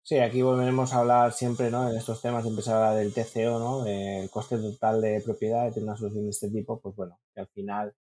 Sí, 0.05 0.19
aquí 0.19 0.43
volveremos 0.43 0.93
a 0.93 0.99
hablar 0.99 1.33
siempre, 1.33 1.71
¿no? 1.71 1.89
En 1.89 1.97
estos 1.97 2.21
temas, 2.21 2.45
empezar 2.45 2.75
a 2.75 2.91
hablar 2.91 3.05
del 3.05 3.15
TCO, 3.15 3.59
¿no? 3.59 3.85
Del 3.85 4.29
coste 4.31 4.57
total 4.59 5.01
de 5.01 5.21
propiedad, 5.25 5.73
de 5.73 5.81
una 5.81 5.97
solución 5.97 6.25
de 6.25 6.31
este 6.31 6.51
tipo, 6.51 6.81
pues 6.81 6.97
bueno, 6.97 7.19
que 7.33 7.41
al 7.41 7.49
final 7.49 7.95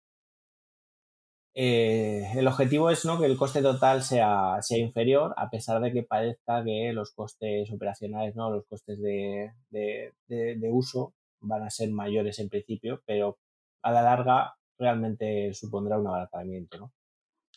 eh, 1.54 2.30
el 2.37 2.47
objetivo 2.47 2.90
es 2.90 3.04
¿no? 3.04 3.18
que 3.18 3.26
el 3.26 3.37
coste 3.37 3.61
total 3.61 4.02
sea, 4.02 4.62
sea 4.62 4.78
inferior, 4.78 5.35
a 5.37 5.50
pesar 5.50 5.80
de 5.80 5.92
que 5.92 6.04
parezca 6.04 6.62
que 6.64 6.92
los 6.92 7.12
costes 7.12 7.70
operacionales, 7.73 8.37
¿no? 8.37 8.50
los 8.50 8.64
costes 8.66 9.00
de, 9.00 9.52
de, 9.68 10.70
uso 10.70 11.14
van 11.40 11.64
a 11.64 11.70
ser 11.70 11.90
mayores 11.90 12.38
en 12.38 12.49
principio, 12.49 13.02
pero 13.04 13.38
a 13.82 13.90
la 13.90 14.02
larga 14.02 14.54
realmente 14.78 15.52
supondrá 15.52 15.99
un 15.99 16.06
abaratamiento. 16.06 16.78
¿no? 16.78 16.92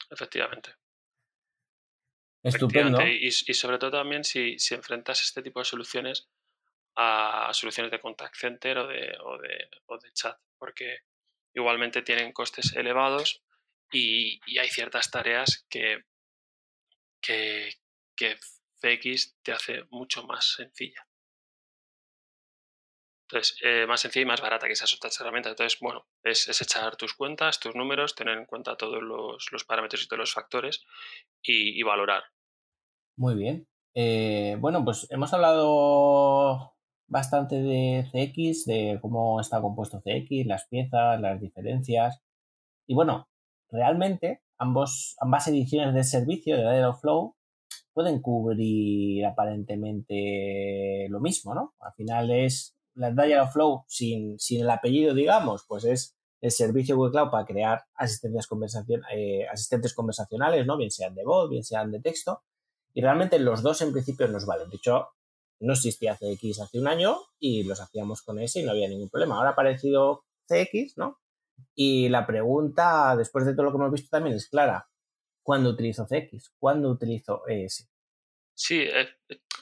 Efectivamente. 0.10 0.72
Estupendo. 2.44 3.02
Y, 3.08 3.28
y, 3.28 3.32
sobre 3.32 3.78
todo 3.78 3.92
también 3.92 4.24
si, 4.24 4.60
si, 4.60 4.76
enfrentas 4.76 5.22
este 5.22 5.42
tipo 5.42 5.60
de 5.60 5.66
soluciones 5.66 6.30
a 6.96 7.50
soluciones 7.54 7.92
de 7.92 8.00
contact 8.00 8.36
center 8.36 8.78
o 8.78 8.88
de, 8.88 9.18
o 9.22 9.38
de, 9.38 9.70
o 9.86 9.98
de 9.98 10.12
chat, 10.12 10.38
porque 10.60 11.00
igualmente 11.54 12.02
tienen 12.02 12.34
costes 12.34 12.76
elevados 12.76 13.44
y, 13.92 14.40
hay 14.60 14.70
ciertas 14.70 15.10
tareas 15.12 15.66
que, 15.70 16.04
que, 17.22 17.70
CX 18.82 19.38
te 19.42 19.54
hace 19.54 19.86
mucho 19.92 20.24
más 20.24 20.56
sencilla. 20.56 21.08
Entonces, 23.30 23.58
eh, 23.62 23.86
más 23.88 24.02
sencilla 24.02 24.24
y 24.24 24.26
más 24.26 24.42
barata 24.42 24.68
que 24.68 24.74
esas 24.74 24.94
otras 24.94 25.20
herramientas. 25.20 25.52
Entonces, 25.52 25.80
bueno, 25.80 26.06
es, 26.22 26.62
echar 26.62 26.98
tus 26.98 27.14
cuentas, 27.14 27.60
tus 27.60 27.74
números, 27.76 28.14
tener 28.14 28.38
en 28.38 28.46
cuenta 28.46 28.76
todos 28.76 29.02
los, 29.02 29.64
parámetros 29.64 30.04
y 30.04 30.08
todos 30.08 30.20
los 30.20 30.34
factores 30.34 30.84
y, 31.42 31.82
valorar. 31.84 32.26
Muy 33.16 33.36
bien. 33.36 33.68
Eh, 33.96 34.58
bueno, 34.60 34.84
pues 34.84 35.08
hemos 35.12 35.34
hablado 35.34 36.74
bastante 37.08 37.62
de 37.62 38.06
CX, 38.12 38.66
de 38.66 39.00
cómo 39.02 39.40
está 39.40 39.62
compuesto 39.62 40.02
CX, 40.02 40.48
las 40.48 40.68
piezas, 40.68 41.22
las 41.22 41.40
diferencias. 41.40 42.20
Y 42.88 42.96
bueno, 42.96 43.28
realmente 43.70 44.42
ambos, 44.58 45.16
ambas 45.20 45.48
ediciones 45.48 45.94
del 45.94 46.04
servicio 46.06 46.58
de 46.58 46.64
Dial 46.64 46.96
Flow 46.96 47.36
pueden 47.94 48.22
cubrir 48.22 49.26
aparentemente 49.26 51.08
lo 51.10 51.20
mismo, 51.20 51.54
¿no? 51.54 51.76
Al 51.80 51.94
final 51.94 52.32
es 52.32 52.76
la 52.96 53.12
Dial 53.12 53.48
Flow 53.50 53.84
sin, 53.88 54.40
sin 54.40 54.62
el 54.62 54.70
apellido, 54.72 55.14
digamos, 55.14 55.66
pues 55.68 55.86
es 55.86 56.18
el 56.42 56.52
servicio 56.52 56.96
Google 56.96 57.12
Cloud 57.12 57.30
para 57.30 57.46
crear 57.46 57.84
asistencias 57.96 58.48
conversación, 58.48 59.02
eh, 59.16 59.48
asistentes 59.48 59.94
conversacionales, 59.94 60.66
¿no? 60.66 60.78
Bien 60.78 60.92
sean 60.92 61.16
de 61.16 61.24
voz, 61.24 61.50
bien 61.50 61.64
sean 61.64 61.92
de 61.92 62.02
texto. 62.02 62.42
Y 62.94 63.02
realmente 63.02 63.40
los 63.40 63.64
dos 63.64 63.82
en 63.82 63.92
principio 63.92 64.28
nos 64.28 64.46
valen. 64.46 64.70
De 64.70 64.78
hecho, 64.78 65.10
no 65.60 65.74
existía 65.74 66.16
CX 66.16 66.60
hace 66.62 66.80
un 66.80 66.88
año 66.88 67.18
y 67.40 67.64
los 67.64 67.80
hacíamos 67.80 68.22
con 68.22 68.40
ese 68.40 68.60
y 68.60 68.64
no 68.64 68.72
había 68.72 68.90
ningún 68.90 69.10
problema. 69.10 69.36
Ahora 69.36 69.50
ha 69.50 69.54
aparecido 69.54 70.26
CX, 70.48 70.98
¿no? 70.98 71.20
Y 71.76 72.10
la 72.10 72.28
pregunta, 72.28 73.16
después 73.16 73.46
de 73.46 73.54
todo 73.54 73.66
lo 73.66 73.72
que 73.72 73.78
hemos 73.78 73.92
visto, 73.92 74.10
también 74.10 74.36
es 74.36 74.50
clara. 74.50 74.88
¿Cuándo 75.42 75.72
utilizo 75.72 76.06
CX? 76.06 76.54
¿Cuándo 76.60 76.90
utilizo 76.90 77.48
ES? 77.48 77.90
Sí, 78.56 78.82
eh, 78.82 79.18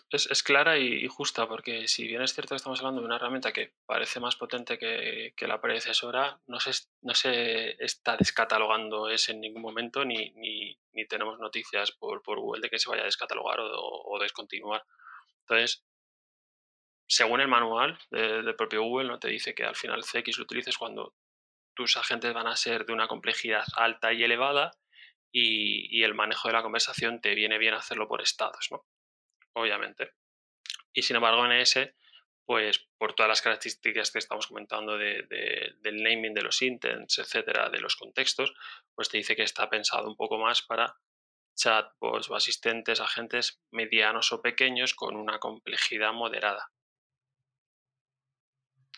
es, 0.09 0.43
clara 0.43 0.77
y, 0.77 1.07
justa, 1.07 1.47
porque 1.47 1.87
si 1.87 2.07
bien 2.07 2.21
es 2.21 2.33
cierto 2.33 2.49
que 2.49 2.57
estamos 2.57 2.79
hablando 2.79 2.99
de 3.01 3.07
una 3.07 3.15
herramienta 3.15 3.53
que 3.53 3.73
parece 3.85 4.19
más 4.19 4.35
potente 4.35 4.77
que, 4.77 5.47
la 5.47 5.61
predecesora, 5.61 6.41
no 6.47 6.59
se, 6.59 6.71
no 7.01 7.15
se 7.15 7.83
está 7.83 8.17
descatalogando 8.17 9.09
ES 9.09 9.29
en 9.29 9.41
ningún 9.41 9.61
momento, 9.61 10.03
ni, 10.03 10.31
ni, 10.31 10.77
tenemos 11.07 11.39
noticias 11.39 11.91
por, 11.91 12.21
por, 12.21 12.39
Google 12.39 12.61
de 12.61 12.69
que 12.69 12.79
se 12.79 12.89
vaya 12.89 13.03
a 13.03 13.05
descatalogar 13.05 13.59
o, 13.61 14.03
o 14.05 14.19
descontinuar. 14.19 14.83
Entonces, 15.41 15.85
según 17.07 17.41
el 17.41 17.47
manual 17.47 17.97
del 18.09 18.55
propio 18.55 18.83
Google, 18.83 19.09
no 19.09 19.19
te 19.19 19.29
dice 19.29 19.53
que 19.55 19.63
al 19.63 19.75
final 19.75 20.03
CX 20.03 20.37
lo 20.37 20.43
utilices 20.43 20.77
cuando 20.77 21.13
tus 21.73 21.97
agentes 21.97 22.33
van 22.33 22.47
a 22.47 22.55
ser 22.55 22.85
de 22.85 22.93
una 22.93 23.07
complejidad 23.07 23.65
alta 23.75 24.13
y 24.13 24.23
elevada 24.23 24.71
y, 25.31 26.03
el 26.03 26.13
manejo 26.13 26.47
de 26.47 26.53
la 26.53 26.63
conversación 26.63 27.21
te 27.21 27.35
viene 27.35 27.57
bien 27.57 27.73
hacerlo 27.73 28.07
por 28.07 28.21
estados, 28.21 28.67
¿no? 28.71 28.85
Obviamente. 29.53 30.11
Y 30.93 31.03
sin 31.03 31.15
embargo, 31.15 31.45
en 31.45 31.53
ese, 31.53 31.95
pues 32.45 32.89
por 32.97 33.13
todas 33.13 33.29
las 33.29 33.41
características 33.41 34.11
que 34.11 34.19
estamos 34.19 34.47
comentando 34.47 34.97
de, 34.97 35.23
del 35.79 36.03
naming 36.03 36.33
de 36.33 36.41
los 36.41 36.61
intents, 36.61 37.19
etcétera, 37.19 37.69
de 37.69 37.79
los 37.79 37.95
contextos, 37.95 38.53
pues 38.93 39.09
te 39.09 39.17
dice 39.17 39.35
que 39.35 39.43
está 39.43 39.69
pensado 39.69 40.07
un 40.07 40.15
poco 40.15 40.37
más 40.37 40.61
para 40.61 40.97
chatbots 41.55 42.29
o 42.29 42.35
asistentes, 42.35 42.99
agentes 42.99 43.61
medianos 43.71 44.31
o 44.31 44.41
pequeños 44.41 44.93
con 44.93 45.15
una 45.15 45.39
complejidad 45.39 46.13
moderada. 46.13 46.71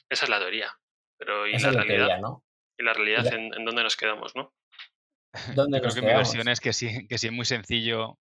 Esa 0.10 0.25
es 0.25 0.30
la 0.30 0.40
teoría. 0.40 0.78
Pero 1.18 1.48
¿y 1.48 1.58
la, 1.58 1.72
realidad? 1.72 2.20
¿no? 2.20 2.44
Y 2.78 2.84
la 2.84 2.94
realidad 2.94 3.25
En, 3.34 3.50
dónde 3.66 3.84
nos 3.84 3.98
quedamos, 3.98 4.36
¿no? 4.36 4.54
¿Dónde 5.56 5.82
creo 5.82 5.94
que 5.94 6.02
mi 6.02 6.08
versión 6.08 6.48
es 6.48 6.60
que 6.60 6.74
sí, 6.74 7.08
que 7.08 7.18
sí 7.18 7.28
es 7.28 7.34
muy 7.34 7.46
sencillo, 7.46 8.20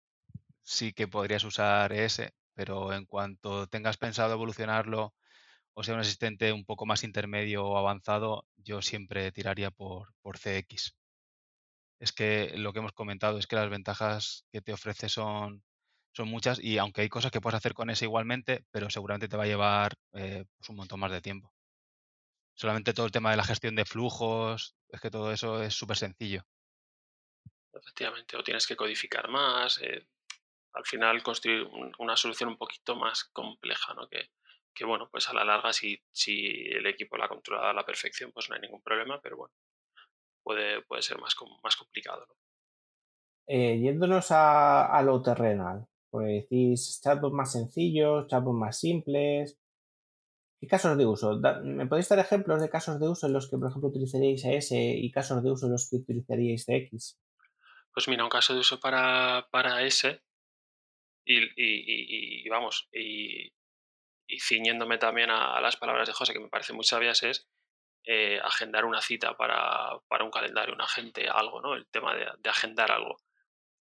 sí 0.64 0.94
que 0.94 1.08
podrías 1.08 1.44
usar 1.44 1.94
ese, 1.94 2.34
pero 2.54 2.94
en 2.94 3.06
cuanto 3.06 3.68
tengas 3.68 3.98
pensado 3.98 4.34
evolucionarlo 4.34 5.14
o 5.76 5.84
sea 5.84 5.94
un 5.96 6.00
asistente 6.00 6.54
un 6.54 6.66
poco 6.66 6.86
más 6.86 7.04
intermedio 7.04 7.66
o 7.66 7.78
avanzado, 7.78 8.46
yo 8.58 8.82
siempre 8.82 9.32
tiraría 9.32 9.72
por, 9.72 10.14
por 10.22 10.38
CX. 10.38 10.96
Es 12.00 12.14
que 12.14 12.54
lo 12.56 12.72
que 12.72 12.80
hemos 12.80 12.94
comentado 12.94 13.38
es 13.38 13.48
que 13.48 13.58
las 13.58 13.70
ventajas 13.70 14.46
que 14.52 14.62
te 14.62 14.72
ofrece 14.74 15.10
son, 15.10 15.64
son 16.14 16.30
muchas 16.30 16.60
y 16.64 16.78
aunque 16.78 17.02
hay 17.02 17.10
cosas 17.10 17.32
que 17.32 17.42
puedes 17.42 17.58
hacer 17.58 17.74
con 17.74 17.90
ese 17.90 18.06
igualmente, 18.06 18.64
pero 18.72 18.90
seguramente 18.90 19.28
te 19.28 19.38
va 19.38 19.44
a 19.44 19.48
llevar 19.48 19.94
eh, 20.14 20.46
pues 20.58 20.70
un 20.70 20.78
montón 20.78 21.00
más 21.02 21.12
de 21.12 21.22
tiempo 21.22 21.52
solamente 22.56 22.94
todo 22.94 23.06
el 23.06 23.12
tema 23.12 23.32
de 23.32 23.38
la 23.38 23.44
gestión 23.44 23.76
de 23.76 23.86
flujos, 23.86 24.76
es 24.90 25.02
que 25.02 25.12
todo 25.12 25.32
eso 25.32 25.62
es 25.62 25.74
súper 25.74 25.98
sencillo. 25.98 26.44
Efectivamente, 27.76 28.38
o 28.38 28.44
tienes 28.44 28.66
que 28.68 28.76
codificar 28.76 29.30
más, 29.30 29.82
eh, 29.82 30.08
al 30.74 30.86
final 30.86 31.24
construir 31.24 31.68
una 32.00 32.16
solución 32.16 32.50
un 32.50 32.58
poquito 32.58 32.96
más 32.96 33.26
compleja, 33.26 33.94
¿no? 33.94 34.08
Que, 34.08 34.30
que, 34.74 34.86
bueno, 34.86 35.10
pues 35.10 35.30
a 35.30 35.34
la 35.34 35.44
larga 35.44 35.74
si, 35.74 36.02
si 36.12 36.68
el 36.68 36.86
equipo 36.86 37.18
la 37.18 37.28
controla 37.28 37.70
a 37.70 37.74
la 37.74 37.86
perfección, 37.86 38.32
pues 38.32 38.50
no 38.50 38.56
hay 38.56 38.62
ningún 38.62 38.82
problema, 38.82 39.20
pero 39.22 39.38
bueno, 39.38 39.54
puede, 40.44 40.82
puede 40.84 41.02
ser 41.02 41.18
más, 41.20 41.36
más 41.64 41.76
complicado. 41.76 42.26
¿no? 42.28 42.36
Eh, 43.48 43.80
yéndonos 43.80 44.32
a, 44.32 44.86
a, 44.86 45.02
lo 45.04 45.22
terrenal, 45.22 45.88
pues 46.10 46.44
decís 46.44 47.00
chatbots 47.02 47.34
más 47.34 47.52
sencillos, 47.52 48.28
chatbots 48.28 48.58
más 48.58 48.80
simples, 48.80 49.58
¿Qué 50.60 50.68
casos 50.68 50.98
de 50.98 51.06
uso? 51.06 51.40
¿Me 51.64 51.86
podéis 51.86 52.10
dar 52.10 52.20
ejemplos 52.20 52.62
de 52.62 52.70
casos 52.70 53.00
de 53.00 53.08
uso 53.08 53.28
en 53.28 53.34
los 53.34 53.50
que, 53.50 53.58
por 53.58 53.70
ejemplo, 53.70 53.90
utilizaríais 53.90 54.46
S 54.46 54.76
y 54.76 55.12
casos 55.12 55.44
de 55.44 55.52
uso 55.52 55.66
en 55.66 55.74
los 55.74 55.90
que 55.90 55.98
utilizaríais 55.98 56.66
CX? 56.66 57.20
Pues 57.96 58.10
mira, 58.10 58.26
un 58.26 58.30
caso 58.30 58.54
de 58.54 58.60
uso 58.60 58.80
para, 58.80 59.48
para 59.50 59.82
S 59.82 60.22
y, 61.26 62.48
vamos, 62.50 62.88
y, 62.92 63.52
ciñéndome 64.40 64.98
también 64.98 65.30
a, 65.32 65.60
las 65.62 65.78
palabras 65.78 66.08
de 66.08 66.14
José, 66.14 66.34
que 66.34 66.40
me 66.40 66.50
parecen 66.50 66.76
muy 66.76 66.86
sabias, 66.86 67.24
es 67.24 67.48
eh, 68.04 68.40
agendar 68.44 68.86
una 68.86 69.02
cita 69.02 69.36
para, 69.38 69.96
un 70.22 70.30
calendario, 70.30 70.76
un 70.76 70.82
agente, 70.82 71.28
algo, 71.30 71.62
¿no? 71.62 71.74
El 71.74 71.88
tema 71.88 72.14
de, 72.14 72.28
de 72.38 72.50
agendar 72.50 72.92
algo. 72.92 73.18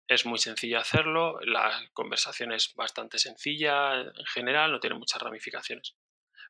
Es 0.08 0.26
muy 0.26 0.40
sencillo 0.40 0.80
hacerlo, 0.80 1.40
la 1.42 1.72
conversación 1.94 2.52
es 2.52 2.74
bastante 2.74 3.20
sencilla 3.20 4.02
en 4.02 4.26
general, 4.34 4.72
no 4.72 4.80
tiene 4.80 4.98
muchas 4.98 5.22
ramificaciones. 5.22 5.96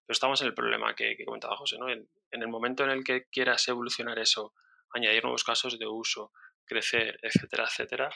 Pero 0.10 0.16
estamos 0.16 0.42
en 0.42 0.48
el 0.48 0.54
problema 0.56 0.96
que, 0.96 1.24
comentaba 1.24 1.56
José, 1.56 1.78
¿no? 1.78 1.88
En, 1.88 2.10
el 2.32 2.48
momento 2.48 2.84
en 2.84 2.90
el 2.90 3.04
que 3.04 3.26
quieras 3.26 3.68
evolucionar 3.68 4.18
eso, 4.18 4.54
añadir 4.92 5.24
nuevos 5.24 5.44
casos 5.44 5.78
de 5.78 5.86
uso, 5.86 6.32
crecer, 6.70 7.20
etcétera, 7.22 7.66
etcétera, 7.66 8.10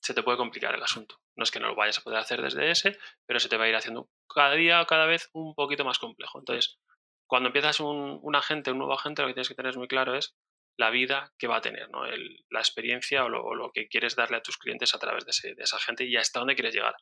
se 0.00 0.14
te 0.14 0.22
puede 0.22 0.38
complicar 0.38 0.74
el 0.74 0.82
asunto. 0.82 1.20
No 1.36 1.44
es 1.44 1.50
que 1.50 1.60
no 1.60 1.68
lo 1.68 1.74
vayas 1.74 1.98
a 1.98 2.02
poder 2.02 2.18
hacer 2.18 2.40
desde 2.40 2.70
ese, 2.70 2.96
pero 3.26 3.40
se 3.40 3.48
te 3.48 3.56
va 3.56 3.64
a 3.64 3.68
ir 3.68 3.76
haciendo 3.76 4.08
cada 4.32 4.54
día 4.54 4.84
cada 4.86 5.06
vez 5.06 5.28
un 5.32 5.54
poquito 5.54 5.84
más 5.84 5.98
complejo. 5.98 6.38
Entonces, 6.38 6.78
cuando 7.26 7.48
empiezas 7.48 7.80
un, 7.80 8.20
agente, 8.34 8.70
un 8.70 8.78
nuevo 8.78 8.94
agente, 8.94 9.22
lo 9.22 9.28
que 9.28 9.34
tienes 9.34 9.48
que 9.48 9.54
tener 9.54 9.76
muy 9.76 9.88
claro 9.88 10.14
es 10.14 10.36
la 10.76 10.90
vida 10.90 11.32
que 11.38 11.46
va 11.46 11.56
a 11.56 11.60
tener, 11.60 11.88
¿no? 11.90 12.04
la 12.04 12.60
experiencia 12.60 13.24
o 13.24 13.28
lo, 13.28 13.70
que 13.72 13.88
quieres 13.88 14.16
darle 14.16 14.36
a 14.36 14.42
tus 14.42 14.58
clientes 14.58 14.94
a 14.94 14.98
través 14.98 15.24
de, 15.24 15.30
ese, 15.30 15.54
de 15.54 15.62
esa 15.62 15.78
gente 15.78 16.04
y 16.04 16.16
hasta 16.16 16.40
dónde 16.40 16.54
quieres 16.54 16.74
llegar. 16.74 16.96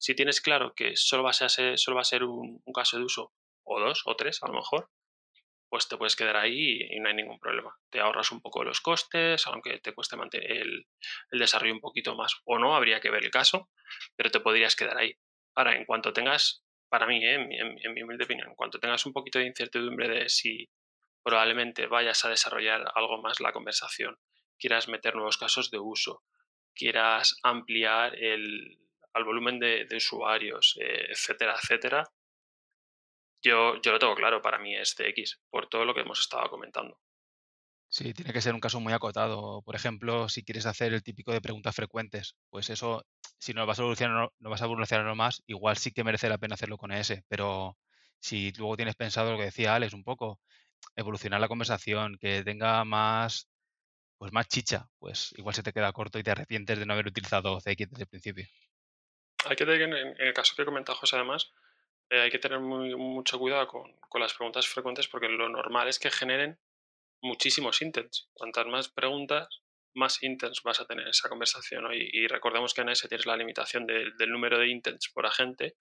Si 0.00 0.14
tienes 0.14 0.40
claro 0.40 0.74
que 0.74 0.96
solo 0.96 1.24
va 1.24 1.30
a 1.30 1.32
ser, 1.32 1.78
solo 1.78 1.96
va 1.96 2.02
a 2.02 2.04
ser 2.04 2.24
un, 2.24 2.62
caso 2.74 2.98
de 2.98 3.04
uso, 3.04 3.32
o 3.64 3.80
dos, 3.80 4.02
o 4.06 4.16
tres 4.16 4.42
a 4.42 4.48
lo 4.48 4.54
mejor, 4.54 4.90
pues 5.68 5.88
te 5.88 5.96
puedes 5.96 6.16
quedar 6.16 6.36
ahí 6.36 6.80
y 6.90 7.00
no 7.00 7.08
hay 7.08 7.14
ningún 7.14 7.38
problema. 7.38 7.76
Te 7.90 8.00
ahorras 8.00 8.32
un 8.32 8.40
poco 8.40 8.64
los 8.64 8.80
costes, 8.80 9.46
aunque 9.46 9.78
te 9.80 9.92
cueste 9.92 10.16
mantener 10.16 10.50
el, 10.50 10.86
desarrollo 11.30 11.74
un 11.74 11.80
poquito 11.80 12.14
más 12.14 12.34
o 12.44 12.58
no, 12.58 12.74
habría 12.74 13.00
que 13.00 13.10
ver 13.10 13.24
el 13.24 13.30
caso, 13.30 13.70
pero 14.16 14.30
te 14.30 14.40
podrías 14.40 14.76
quedar 14.76 14.98
ahí. 14.98 15.14
Ahora, 15.54 15.76
en 15.76 15.84
cuanto 15.84 16.12
tengas 16.12 16.64
para 16.88 17.06
mí, 17.06 17.24
¿eh? 17.24 17.34
en, 17.34 17.94
mi 17.94 18.02
humilde 18.02 18.24
opinión, 18.24 18.54
cuando 18.54 18.78
tengas 18.78 19.04
un 19.04 19.12
poquito 19.12 19.38
de 19.38 19.46
incertidumbre 19.46 20.08
de 20.08 20.28
si 20.28 20.70
probablemente 21.22 21.86
vayas 21.86 22.24
a 22.24 22.30
desarrollar 22.30 22.84
algo 22.94 23.20
más 23.20 23.40
la 23.40 23.52
conversación, 23.52 24.18
quieras 24.58 24.88
meter 24.88 25.14
nuevos 25.14 25.36
casos 25.36 25.70
de 25.70 25.78
uso, 25.78 26.22
quieras 26.74 27.38
ampliar 27.42 28.16
el, 28.16 28.78
al 29.12 29.24
volumen 29.24 29.58
de, 29.58 29.86
usuarios, 29.94 30.78
eh, 30.80 31.08
etcétera, 31.10 31.56
etcétera, 31.60 32.04
yo, 33.42 33.80
yo 33.80 33.92
lo 33.92 33.98
tengo 33.98 34.14
claro, 34.14 34.42
para 34.42 34.58
mí 34.58 34.74
es 34.76 34.94
CX, 34.94 35.40
por 35.50 35.68
todo 35.68 35.84
lo 35.84 35.94
que 35.94 36.00
hemos 36.00 36.20
estado 36.20 36.48
comentando. 36.50 37.00
Sí, 37.90 38.12
tiene 38.12 38.34
que 38.34 38.42
ser 38.42 38.54
un 38.54 38.60
caso 38.60 38.80
muy 38.80 38.92
acotado. 38.92 39.62
Por 39.62 39.74
ejemplo, 39.74 40.28
si 40.28 40.44
quieres 40.44 40.66
hacer 40.66 40.92
el 40.92 41.02
típico 41.02 41.32
de 41.32 41.40
preguntas 41.40 41.74
frecuentes, 41.74 42.36
pues 42.50 42.68
eso, 42.68 43.06
si 43.38 43.54
no 43.54 43.64
vas 43.66 43.78
a 43.78 43.82
evolucionar, 43.82 44.30
no 44.38 44.50
vas 44.50 44.60
a 44.60 44.66
evolucionar 44.66 45.14
más, 45.14 45.42
igual 45.46 45.78
sí 45.78 45.90
que 45.90 46.04
merece 46.04 46.28
la 46.28 46.36
pena 46.38 46.54
hacerlo 46.54 46.76
con 46.76 46.92
ese. 46.92 47.24
Pero 47.28 47.78
si 48.20 48.52
luego 48.52 48.76
tienes 48.76 48.94
pensado 48.94 49.32
lo 49.32 49.38
que 49.38 49.44
decía 49.44 49.74
Alex, 49.74 49.94
un 49.94 50.04
poco, 50.04 50.38
evolucionar 50.96 51.40
la 51.40 51.48
conversación, 51.48 52.18
que 52.20 52.42
tenga 52.44 52.84
más, 52.84 53.48
pues 54.18 54.32
más 54.32 54.48
chicha, 54.48 54.88
pues 54.98 55.32
igual 55.38 55.54
se 55.54 55.62
te 55.62 55.72
queda 55.72 55.92
corto 55.92 56.18
y 56.18 56.22
te 56.22 56.30
arrepientes 56.30 56.78
de 56.78 56.84
no 56.84 56.92
haber 56.92 57.06
utilizado 57.06 57.58
CX 57.60 57.90
desde 57.90 58.02
el 58.02 58.08
principio. 58.08 58.46
Hay 59.46 59.56
que 59.56 59.64
tener, 59.64 59.82
en 59.82 60.14
el 60.18 60.34
caso 60.34 60.54
que 60.56 60.64
comenta 60.64 60.94
José, 60.94 61.16
además, 61.16 61.52
eh, 62.10 62.20
hay 62.20 62.30
que 62.30 62.38
tener 62.38 62.60
muy, 62.60 62.94
mucho 62.94 63.38
cuidado 63.38 63.66
con, 63.66 63.92
con 64.08 64.20
las 64.20 64.34
preguntas 64.34 64.66
frecuentes 64.66 65.08
porque 65.08 65.28
lo 65.28 65.48
normal 65.48 65.88
es 65.88 65.98
que 65.98 66.10
generen 66.10 66.58
muchísimos 67.22 67.82
intents. 67.82 68.28
Cuantas 68.32 68.66
más 68.66 68.88
preguntas, 68.88 69.62
más 69.94 70.22
intents 70.22 70.62
vas 70.62 70.80
a 70.80 70.86
tener 70.86 71.04
en 71.04 71.10
esa 71.10 71.28
conversación. 71.28 71.84
Y, 71.92 72.26
recordemos 72.26 72.72
que 72.74 72.82
en 72.82 72.90
ese 72.90 73.08
tienes 73.08 73.26
la 73.26 73.36
limitación 73.36 73.86
del 73.86 74.30
número 74.30 74.58
de 74.58 74.68
intents 74.68 75.10
por 75.12 75.26
agente 75.26 75.76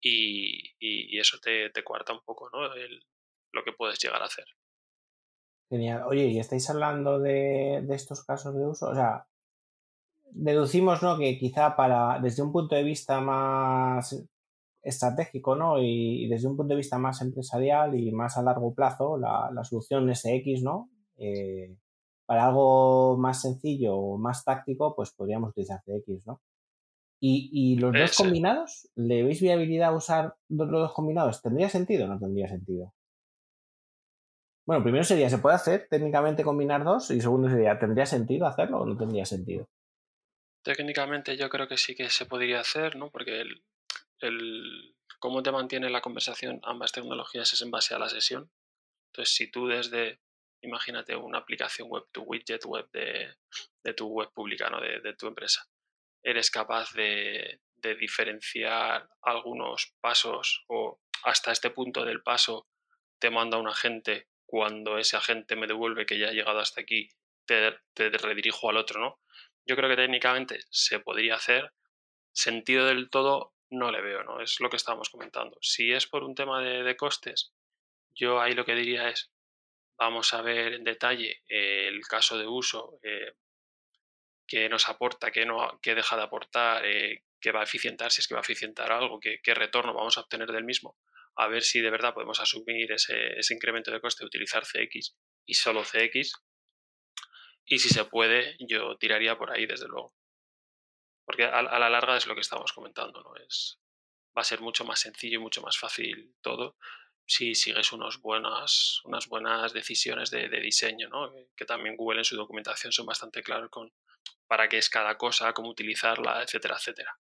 y, 0.00 1.18
eso 1.18 1.38
te, 1.40 1.70
te, 1.70 1.82
cuarta 1.82 2.12
un 2.12 2.20
poco 2.20 2.50
¿no? 2.50 2.68
lo 2.68 3.64
que 3.64 3.72
puedes 3.72 3.98
llegar 3.98 4.20
a 4.20 4.26
hacer. 4.26 4.44
Genial. 5.70 6.02
Oye, 6.06 6.26
¿y 6.26 6.38
estáis 6.38 6.68
hablando 6.70 7.18
de, 7.18 7.80
de 7.82 7.94
estos 7.94 8.24
casos 8.24 8.54
de 8.54 8.66
uso? 8.66 8.90
O 8.90 8.94
sea, 8.94 9.26
deducimos 10.24 11.02
¿no? 11.02 11.18
que 11.18 11.38
quizá 11.38 11.74
para, 11.74 12.20
desde 12.20 12.42
un 12.42 12.52
punto 12.52 12.76
de 12.76 12.84
vista 12.84 13.20
más 13.20 14.14
estratégico, 14.86 15.56
¿no? 15.56 15.82
Y, 15.82 16.28
desde 16.28 16.48
un 16.48 16.56
punto 16.56 16.74
de 16.74 16.78
vista 16.78 16.98
más 16.98 17.20
empresarial 17.20 17.98
y 17.98 18.12
más 18.12 18.38
a 18.38 18.42
largo 18.42 18.72
plazo, 18.72 19.18
la, 19.18 19.50
solución 19.64 20.14
SX, 20.14 20.62
¿no? 20.62 20.88
Eh, 21.18 21.76
para 22.24 22.46
algo 22.46 23.16
más 23.18 23.42
sencillo 23.42 23.96
o 23.96 24.18
más 24.18 24.44
táctico, 24.44 24.94
pues 24.94 25.10
podríamos 25.12 25.50
utilizar 25.50 25.80
CX, 25.84 26.26
¿no? 26.26 26.40
¿Y, 27.18 27.76
los 27.80 27.92
dos 27.92 28.16
combinados? 28.16 28.88
¿Le 28.94 29.24
veis 29.24 29.40
viabilidad 29.40 29.88
a 29.88 29.96
usar 29.96 30.36
los 30.48 30.70
dos 30.70 30.92
combinados? 30.92 31.42
¿Tendría 31.42 31.68
sentido 31.68 32.04
o 32.04 32.08
no 32.08 32.18
tendría 32.20 32.46
sentido? 32.46 32.92
Bueno, 34.66 34.82
primero 34.82 35.02
sería, 35.02 35.28
¿se 35.30 35.38
puede 35.38 35.56
hacer 35.56 35.88
técnicamente 35.90 36.44
combinar 36.44 36.84
dos? 36.84 37.10
Y 37.10 37.20
segundo 37.20 37.48
sería, 37.48 37.78
¿tendría 37.78 38.06
sentido 38.06 38.46
hacerlo 38.46 38.80
o 38.80 38.86
no 38.86 38.96
tendría 38.96 39.24
sentido? 39.24 39.66
Técnicamente 40.62 41.36
yo 41.36 41.48
creo 41.48 41.66
que 41.66 41.78
sí 41.78 41.94
que 41.96 42.10
se 42.10 42.26
podría 42.26 42.60
hacer, 42.60 42.96
¿no? 42.96 43.10
Porque 43.10 43.40
el, 43.40 43.62
el 44.20 44.96
cómo 45.18 45.42
te 45.42 45.52
mantiene 45.52 45.90
la 45.90 46.00
conversación 46.00 46.60
ambas 46.62 46.92
tecnologías 46.92 47.52
es 47.52 47.62
en 47.62 47.70
base 47.70 47.94
a 47.94 47.98
la 47.98 48.08
sesión. 48.08 48.50
Entonces, 49.08 49.34
si 49.34 49.50
tú 49.50 49.66
desde, 49.66 50.20
imagínate, 50.60 51.16
una 51.16 51.38
aplicación 51.38 51.88
web, 51.88 52.04
tu 52.12 52.22
widget 52.22 52.64
web 52.64 52.88
de, 52.92 53.34
tu 53.94 54.08
web 54.08 54.30
pública, 54.32 54.70
¿no? 54.70 54.80
de, 54.80 55.14
tu 55.14 55.26
empresa, 55.26 55.66
eres 56.22 56.50
capaz 56.50 56.92
de, 56.92 57.60
diferenciar 58.00 59.08
algunos 59.22 59.94
pasos 60.00 60.64
o 60.66 61.00
hasta 61.22 61.52
este 61.52 61.70
punto 61.70 62.04
del 62.04 62.20
paso 62.20 62.66
te 63.20 63.30
manda 63.30 63.58
un 63.58 63.68
agente, 63.68 64.28
cuando 64.44 64.98
ese 64.98 65.16
agente 65.16 65.54
me 65.54 65.68
devuelve 65.68 66.04
que 66.04 66.18
ya 66.18 66.28
ha 66.28 66.32
llegado 66.32 66.58
hasta 66.58 66.80
aquí, 66.80 67.08
te, 67.44 67.78
te 67.94 68.10
redirijo 68.10 68.68
al 68.68 68.76
otro, 68.76 69.00
¿no? 69.00 69.20
Yo 69.64 69.76
creo 69.76 69.88
que 69.88 69.96
técnicamente 69.96 70.60
se 70.70 70.98
podría 70.98 71.36
hacer. 71.36 71.72
Sentido 72.32 72.86
del 72.86 73.08
todo 73.08 73.55
no 73.70 73.90
le 73.90 74.00
veo, 74.00 74.22
¿no? 74.22 74.40
Es 74.40 74.60
lo 74.60 74.70
que 74.70 74.76
estábamos 74.76 75.10
comentando. 75.10 75.58
Si 75.60 75.92
es 75.92 76.06
por 76.06 76.24
un 76.24 76.34
tema 76.34 76.62
de, 76.62 76.96
costes, 76.96 77.52
yo 78.14 78.40
ahí 78.40 78.54
lo 78.54 78.64
que 78.64 78.74
diría 78.74 79.08
es, 79.08 79.32
vamos 79.98 80.32
a 80.34 80.42
ver 80.42 80.74
en 80.74 80.84
detalle 80.84 81.42
el 81.48 82.00
caso 82.06 82.38
de 82.38 82.46
uso, 82.46 82.98
eh, 83.02 83.34
qué 84.46 84.68
nos 84.68 84.88
aporta, 84.88 85.30
qué, 85.30 85.44
no, 85.44 85.78
qué 85.82 85.94
deja 85.94 86.16
de 86.16 86.22
aportar, 86.22 86.84
eh, 86.86 87.24
qué 87.40 87.52
va 87.52 87.60
a 87.60 87.64
eficientar, 87.64 88.12
si 88.12 88.20
es 88.20 88.28
que 88.28 88.34
va 88.34 88.40
a 88.40 88.42
eficientar 88.42 88.92
algo, 88.92 89.18
qué, 89.20 89.40
qué, 89.42 89.54
retorno 89.54 89.94
vamos 89.94 90.16
a 90.16 90.20
obtener 90.20 90.50
del 90.52 90.64
mismo, 90.64 90.96
a 91.36 91.48
ver 91.48 91.62
si 91.62 91.80
de 91.80 91.90
verdad 91.90 92.14
podemos 92.14 92.40
asumir 92.40 92.92
ese, 92.92 93.38
ese 93.38 93.54
incremento 93.54 93.90
de 93.90 94.00
coste, 94.00 94.24
utilizar 94.24 94.64
CX 94.64 95.16
y 95.44 95.54
solo 95.54 95.82
CX. 95.82 96.32
Y 97.68 97.78
si 97.78 97.88
se 97.88 98.04
puede, 98.04 98.56
yo 98.60 98.96
tiraría 98.96 99.36
por 99.36 99.50
ahí, 99.50 99.66
desde 99.66 99.88
luego. 99.88 100.14
Porque 101.26 101.44
a, 101.44 101.60
la 101.62 101.90
larga 101.90 102.16
es 102.16 102.26
lo 102.26 102.34
que 102.34 102.40
estamos 102.40 102.72
comentando, 102.72 103.20
¿no? 103.20 103.34
Es, 103.36 103.78
va 104.36 104.40
a 104.40 104.44
ser 104.44 104.60
mucho 104.60 104.84
más 104.84 105.00
sencillo 105.00 105.38
y 105.38 105.42
mucho 105.42 105.60
más 105.60 105.76
fácil 105.76 106.34
todo 106.40 106.76
si 107.26 107.54
sigues 107.54 107.92
unos 107.92 108.22
buenas, 108.22 109.00
unas 109.04 109.28
buenas 109.28 109.72
decisiones 109.72 110.30
de, 110.30 110.48
diseño, 110.48 111.08
¿no? 111.08 111.32
Que 111.56 111.64
también 111.64 111.96
Google 111.96 112.18
en 112.18 112.24
su 112.24 112.36
documentación 112.36 112.92
son 112.92 113.06
bastante 113.06 113.42
claros 113.42 113.68
con 113.70 113.90
para 114.46 114.68
qué 114.68 114.78
es 114.78 114.88
cada 114.88 115.18
cosa, 115.18 115.52
cómo 115.52 115.70
utilizarla, 115.70 116.42
etcétera, 116.42 116.76
etcétera. 116.76 117.18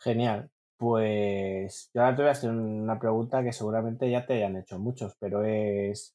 Genial. 0.00 0.50
Pues 0.76 1.90
yo 1.94 2.02
ahora 2.02 2.14
te 2.14 2.22
voy 2.22 2.28
a 2.28 2.32
hacer 2.32 2.50
una 2.50 2.98
pregunta 2.98 3.42
que 3.42 3.54
seguramente 3.54 4.10
ya 4.10 4.26
te 4.26 4.34
hayan 4.34 4.56
hecho 4.56 4.78
muchos, 4.78 5.16
pero 5.18 5.42
es, 5.42 6.14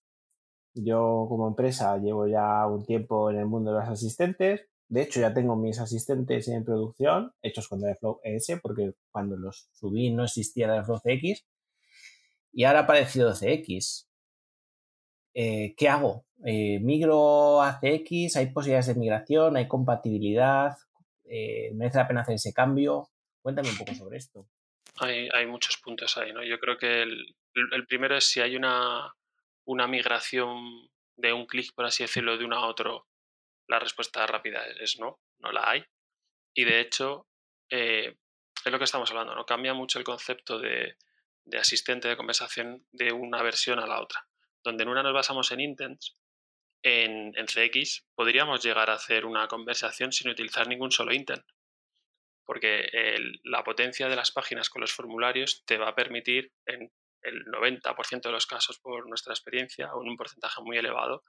yo 0.75 1.25
como 1.27 1.47
empresa 1.47 1.97
llevo 1.97 2.27
ya 2.27 2.67
un 2.67 2.85
tiempo 2.85 3.31
en 3.31 3.39
el 3.39 3.47
mundo 3.47 3.73
de 3.73 3.79
los 3.79 3.89
asistentes, 3.89 4.69
de 4.91 5.03
hecho, 5.03 5.21
ya 5.21 5.33
tengo 5.33 5.55
mis 5.55 5.79
asistentes 5.79 6.49
en 6.49 6.65
producción, 6.65 7.33
hechos 7.41 7.69
con 7.69 7.79
Flow 7.97 8.19
ES, 8.25 8.59
porque 8.61 8.91
cuando 9.09 9.37
los 9.37 9.69
subí 9.71 10.11
no 10.11 10.25
existía 10.25 10.83
Flow 10.83 10.99
CX. 10.99 11.45
Y 12.51 12.65
ahora 12.65 12.79
ha 12.79 12.83
aparecido 12.83 13.31
CX. 13.31 14.09
Eh, 15.33 15.75
¿Qué 15.77 15.87
hago? 15.87 16.25
Eh, 16.43 16.81
¿Migro 16.81 17.61
a 17.61 17.79
CX? 17.79 18.35
¿Hay 18.35 18.47
posibilidades 18.47 18.87
de 18.87 18.95
migración? 18.95 19.55
¿Hay 19.55 19.69
compatibilidad? 19.69 20.75
Eh, 21.23 21.71
¿Merece 21.73 21.99
la 21.99 22.07
pena 22.09 22.21
hacer 22.23 22.35
ese 22.35 22.51
cambio? 22.51 23.07
Cuéntame 23.41 23.69
un 23.69 23.77
poco 23.77 23.95
sobre 23.95 24.17
esto. 24.17 24.49
Hay, 24.97 25.47
muchos 25.47 25.77
puntos 25.77 26.17
ahí, 26.17 26.33
¿no? 26.33 26.43
Yo 26.43 26.59
creo 26.59 26.77
que 26.77 27.03
el, 27.03 27.37
primero 27.87 28.17
es 28.17 28.25
si 28.25 28.41
hay 28.41 28.57
una, 28.57 29.15
una 29.63 29.87
migración 29.87 30.89
de 31.15 31.31
un 31.31 31.45
clic, 31.45 31.73
por 31.73 31.85
así 31.85 32.03
decirlo, 32.03 32.37
de 32.37 32.43
uno 32.43 32.57
a 32.57 32.67
otro 32.67 33.07
la 33.71 33.79
respuesta 33.79 34.27
rápida 34.27 34.65
es 34.81 34.99
no, 34.99 35.21
no 35.39 35.51
la 35.53 35.69
hay. 35.69 35.83
Y 36.53 36.65
de 36.65 36.81
hecho, 36.81 37.29
eh, 37.69 38.17
es 38.65 38.71
lo 38.71 38.77
que 38.77 38.83
estamos 38.83 39.09
hablando, 39.09 39.33
¿no? 39.33 39.45
Cambia 39.45 39.73
mucho 39.73 39.97
el 39.97 40.03
concepto 40.03 40.59
de, 40.59 40.97
asistente 41.57 42.09
de 42.09 42.17
conversación 42.17 42.85
de 42.91 43.13
una 43.13 43.41
versión 43.41 43.79
a 43.79 43.87
la 43.87 44.01
otra. 44.01 44.27
Donde 44.61 44.83
en 44.83 44.89
una 44.89 45.03
nos 45.03 45.13
basamos 45.13 45.51
en 45.53 45.61
intents, 45.61 46.17
en, 46.83 47.33
CX 47.33 48.05
podríamos 48.13 48.61
llegar 48.61 48.89
a 48.89 48.95
hacer 48.95 49.25
una 49.25 49.47
conversación 49.47 50.11
sin 50.11 50.29
utilizar 50.29 50.67
ningún 50.67 50.91
solo 50.91 51.13
intent. 51.13 51.45
Porque 52.43 52.89
la 53.45 53.63
potencia 53.63 54.09
de 54.09 54.17
las 54.17 54.31
páginas 54.31 54.69
con 54.69 54.81
los 54.81 54.91
formularios 54.91 55.63
te 55.65 55.77
va 55.77 55.87
a 55.87 55.95
permitir, 55.95 56.51
en 56.65 56.91
el 57.21 57.45
90% 57.45 58.21
de 58.23 58.31
los 58.31 58.47
casos 58.47 58.79
por 58.79 59.07
nuestra 59.07 59.33
experiencia, 59.33 59.93
o 59.93 60.03
en 60.03 60.09
un 60.09 60.17
porcentaje 60.17 60.61
muy 60.61 60.77
elevado, 60.77 61.23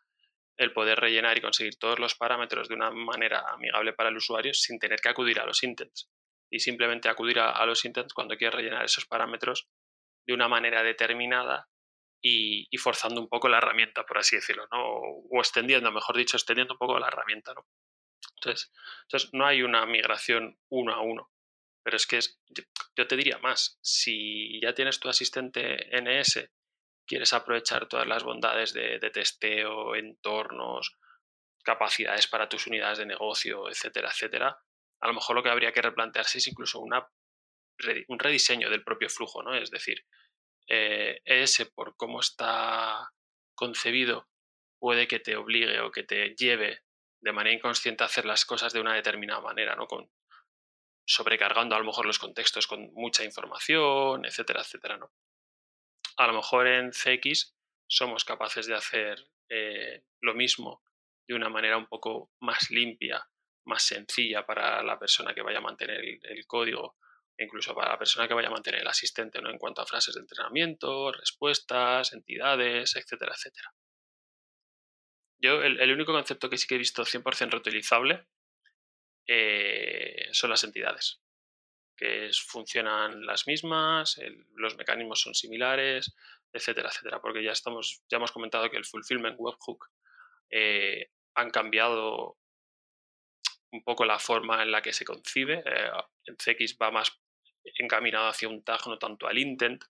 el 0.57 0.73
poder 0.73 1.01
rellenar 1.01 1.39
y 1.39 1.41
conseguir 1.41 1.79
todos 1.79 1.99
los 1.99 2.15
parámetros 2.15 2.69
de 2.69 2.75
una 2.75 2.91
manera 2.91 3.45
amigable 3.53 3.93
para 3.93 4.11
el 4.11 4.17
usuario 4.17 4.55
sin 4.55 4.79
tener 4.79 5.01
que 5.01 5.09
acudir 5.09 5.41
a 5.41 5.47
los 5.47 5.63
intents. 5.63 6.11
Y 6.51 6.61
simplemente 6.61 7.09
acudir 7.09 7.41
a, 7.41 7.65
los 7.65 7.85
intents 7.85 8.13
cuando 8.13 8.37
quieres 8.37 8.55
rellenar 8.55 8.85
esos 8.85 9.07
parámetros 9.07 9.69
de 10.27 10.35
una 10.35 10.49
manera 10.49 10.83
determinada 10.83 11.69
y, 12.21 12.69
forzando 12.79 13.21
un 13.21 13.29
poco 13.29 13.49
la 13.49 13.59
herramienta, 13.59 14.05
por 14.05 14.19
así 14.19 14.37
decirlo, 14.37 14.69
¿no? 14.71 14.85
O, 14.85 15.41
extendiendo, 15.41 15.91
mejor 15.91 16.17
dicho, 16.17 16.37
extendiendo 16.37 16.75
un 16.75 16.79
poco 16.79 16.99
la 16.99 17.09
herramienta, 17.09 17.55
¿no? 17.55 17.67
Entonces, 18.37 18.73
entonces 19.03 19.31
no 19.33 19.47
hay 19.47 19.63
una 19.63 19.85
migración 19.87 20.59
uno 20.69 20.93
a 20.95 21.01
uno. 21.01 21.33
Pero 21.83 21.97
es 21.97 22.07
que 22.07 22.19
es, 22.19 22.41
yo 22.97 23.07
te 23.09 23.17
diría 23.17 23.39
más, 23.39 23.79
si 23.83 24.61
ya 24.61 24.73
tienes 24.75 25.01
tu 25.01 25.09
asistente 25.09 25.89
NS, 26.01 26.49
quieres 27.07 27.33
aprovechar 27.33 27.89
todas 27.89 28.07
las 28.07 28.25
bondades 28.25 28.73
de, 28.73 28.99
testeo, 29.13 29.95
entornos, 29.95 30.97
capacidades 31.63 32.27
para 32.27 32.49
tus 32.49 32.67
unidades 32.67 32.99
de 32.99 33.07
negocio, 33.07 33.69
etcétera, 33.69 34.11
etcétera, 34.11 34.59
a 35.01 35.07
lo 35.07 35.15
mejor 35.15 35.37
lo 35.37 35.43
que 35.43 35.51
habría 35.51 35.73
que 35.73 35.83
replantearse 35.83 36.39
es 36.39 36.47
incluso 36.47 36.81
un 36.81 38.19
rediseño 38.19 38.71
del 38.71 38.85
propio 38.85 39.09
flujo, 39.09 39.43
¿no? 39.43 39.55
Es 39.55 39.71
decir, 39.71 40.05
eh, 40.69 41.21
ese 41.25 41.67
por 41.67 41.97
cómo 41.97 42.21
está 42.21 43.13
concebido 43.55 44.29
puede 44.79 45.07
que 45.07 45.21
te 45.21 45.37
obligue 45.37 45.81
o 45.81 45.91
que 45.91 46.03
te 46.03 46.35
lleve 46.35 46.83
de 47.21 47.33
manera 47.33 47.55
inconsciente 47.55 48.03
a 48.03 48.07
hacer 48.07 48.25
las 48.25 48.45
cosas 48.45 48.73
de 48.73 48.81
una 48.81 48.95
determinada 48.95 49.41
manera, 49.41 49.77
¿no? 49.77 49.87
Con, 49.87 50.11
sobrecargando 51.05 51.75
a 51.75 51.79
lo 51.79 51.85
mejor 51.85 52.07
los 52.07 52.19
contextos 52.19 52.67
con 52.67 52.93
mucha 52.95 53.25
información, 53.25 54.25
etcétera, 54.25 54.61
etcétera, 54.61 54.97
¿no? 54.97 55.13
A 56.17 56.27
lo 56.27 56.35
mejor 56.35 56.67
en 56.67 56.91
CX 56.91 57.55
somos 57.87 58.25
capaces 58.25 58.67
de 58.67 58.75
hacer 58.75 59.27
eh, 59.49 60.05
lo 60.21 60.35
mismo 60.35 60.83
de 61.27 61.35
una 61.35 61.49
manera 61.49 61.77
un 61.77 61.87
poco 61.87 62.33
más 62.41 62.71
limpia, 62.71 63.27
más 63.65 63.83
sencilla 63.83 64.45
para 64.45 64.83
la 64.83 64.99
persona 64.99 65.35
que 65.35 65.43
vaya 65.43 65.59
a 65.59 65.63
mantener 65.63 66.01
el, 66.01 66.47
código, 66.47 66.97
incluso 67.39 67.75
para 67.75 67.93
la 67.93 67.99
persona 67.99 68.27
que 68.27 68.35
vaya 68.35 68.49
a 68.49 68.53
mantener 68.53 68.81
el 68.81 68.89
asistente, 68.89 69.41
¿no? 69.41 69.51
En 69.51 69.59
cuanto 69.59 69.83
a 69.83 69.87
frases 69.87 70.15
de 70.15 70.21
entrenamiento, 70.21 71.13
respuestas, 71.13 72.13
entidades, 72.13 72.97
etcétera, 72.97 73.35
etcétera. 73.35 73.73
Yo, 75.39 75.63
el, 75.63 75.93
único 75.93 76.13
concepto 76.13 76.49
que 76.49 76.57
sí 76.57 76.67
que 76.67 76.77
he 76.77 76.79
visto 76.79 77.05
100% 77.05 77.51
reutilizable 77.51 78.27
eh, 79.27 80.29
son 80.33 80.51
las 80.51 80.63
entidades, 80.65 81.22
que 81.97 82.31
funcionan 82.47 83.25
las 83.27 83.47
mismas, 83.47 84.21
los 84.55 84.77
mecanismos 84.77 85.21
son 85.21 85.35
similares, 85.35 86.15
etcétera, 86.53 86.89
etcétera, 86.89 87.21
porque 87.21 87.43
ya, 87.43 87.53
estamos, 87.53 88.03
ya 88.09 88.17
hemos 88.17 88.33
comentado 88.33 88.71
que 88.71 88.77
el 88.77 88.85
Fulfillment 88.85 89.37
Webhook 89.39 89.89
eh, 90.51 91.11
han 91.35 91.51
cambiado 91.51 92.37
un 93.73 93.83
poco 93.83 94.05
la 94.05 94.19
forma 94.19 94.63
en 94.63 94.71
la 94.71 94.83
que 94.83 94.93
se 94.93 95.05
concibe. 95.05 95.63
Eh, 95.65 95.91
en 96.27 96.37
CX 96.37 96.77
va 96.81 96.91
más 96.91 97.19
encaminado 97.79 98.29
hacia 98.29 98.49
un 98.49 98.63
tag, 98.63 98.87
no 98.87 98.99
tanto 98.99 99.27
al 99.27 99.39
intent. 99.39 99.85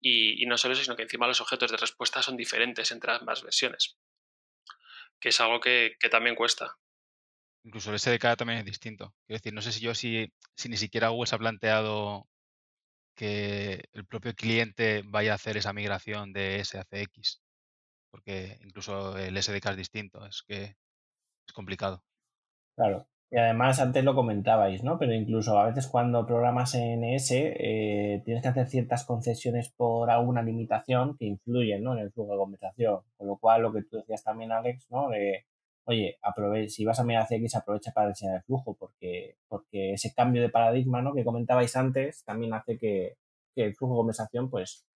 Y, 0.00 0.44
no 0.46 0.58
solo 0.58 0.74
eso, 0.74 0.82
sino 0.82 0.96
que 0.96 1.04
encima 1.04 1.28
los 1.28 1.40
objetos 1.40 1.70
de 1.70 1.76
respuesta 1.76 2.22
son 2.22 2.36
diferentes 2.36 2.90
entre 2.90 3.12
ambas 3.12 3.44
versiones, 3.44 3.96
que 5.20 5.28
es 5.28 5.40
algo 5.40 5.60
que, 5.60 5.96
también 6.10 6.34
cuesta. 6.34 6.76
Incluso 7.64 7.92
el 7.92 7.98
SDK 7.98 8.36
también 8.36 8.58
es 8.58 8.64
distinto. 8.64 9.14
Quiero 9.26 9.38
decir, 9.38 9.54
no 9.54 9.62
sé 9.62 9.72
si 9.72 9.80
yo 9.80 9.94
si, 9.94 10.32
si 10.54 10.68
ni 10.68 10.76
siquiera 10.76 11.08
Google 11.08 11.26
se 11.26 11.36
ha 11.36 11.38
planteado 11.38 12.26
que 13.14 13.84
el 13.92 14.06
propio 14.06 14.34
cliente 14.34 15.02
vaya 15.04 15.32
a 15.32 15.34
hacer 15.36 15.56
esa 15.56 15.72
migración 15.72 16.32
de 16.32 16.60
S 16.60 16.78
a 16.78 16.84
CX, 16.84 17.42
porque 18.10 18.58
incluso 18.62 19.16
el 19.18 19.40
SDK 19.40 19.70
es 19.70 19.76
distinto, 19.76 20.26
es 20.26 20.42
que 20.46 20.76
es 21.46 21.52
complicado. 21.54 22.02
Claro. 22.76 23.06
Y 23.30 23.38
además 23.38 23.80
antes 23.80 24.04
lo 24.04 24.14
comentabais, 24.14 24.84
¿no? 24.84 24.98
Pero 24.98 25.14
incluso 25.14 25.58
a 25.58 25.64
veces 25.64 25.86
cuando 25.88 26.26
programas 26.26 26.74
en 26.74 27.02
ES 27.02 27.30
eh, 27.32 28.20
tienes 28.26 28.42
que 28.42 28.48
hacer 28.50 28.68
ciertas 28.68 29.04
concesiones 29.06 29.70
por 29.70 30.10
alguna 30.10 30.42
limitación 30.42 31.16
que 31.16 31.24
influyen 31.24 31.82
¿no? 31.82 31.94
en 31.94 32.00
el 32.00 32.12
flujo 32.12 32.32
de 32.32 32.38
conversación. 32.38 33.00
Con 33.16 33.28
lo 33.28 33.38
cual, 33.38 33.62
lo 33.62 33.72
que 33.72 33.84
tú 33.84 33.96
decías 33.96 34.22
también, 34.22 34.52
Alex, 34.52 34.86
¿no? 34.90 35.08
Oye, 35.84 36.18
si 36.68 36.84
vas 36.84 37.00
a 37.00 37.04
mirar 37.04 37.26
CX, 37.26 37.56
aprovecha 37.56 37.92
para 37.92 38.08
diseñar 38.08 38.36
el 38.36 38.42
flujo, 38.42 38.74
porque, 38.74 39.36
porque 39.48 39.94
ese 39.94 40.14
cambio 40.14 40.42
de 40.42 40.48
paradigma 40.48 41.02
¿no? 41.02 41.14
que 41.14 41.24
comentabais 41.24 41.74
antes 41.76 42.24
también 42.24 42.54
hace 42.54 42.78
que, 42.78 43.16
que 43.54 43.64
el 43.64 43.74
flujo 43.74 43.94
de 43.94 43.98
conversación 43.98 44.50
pues 44.50 44.86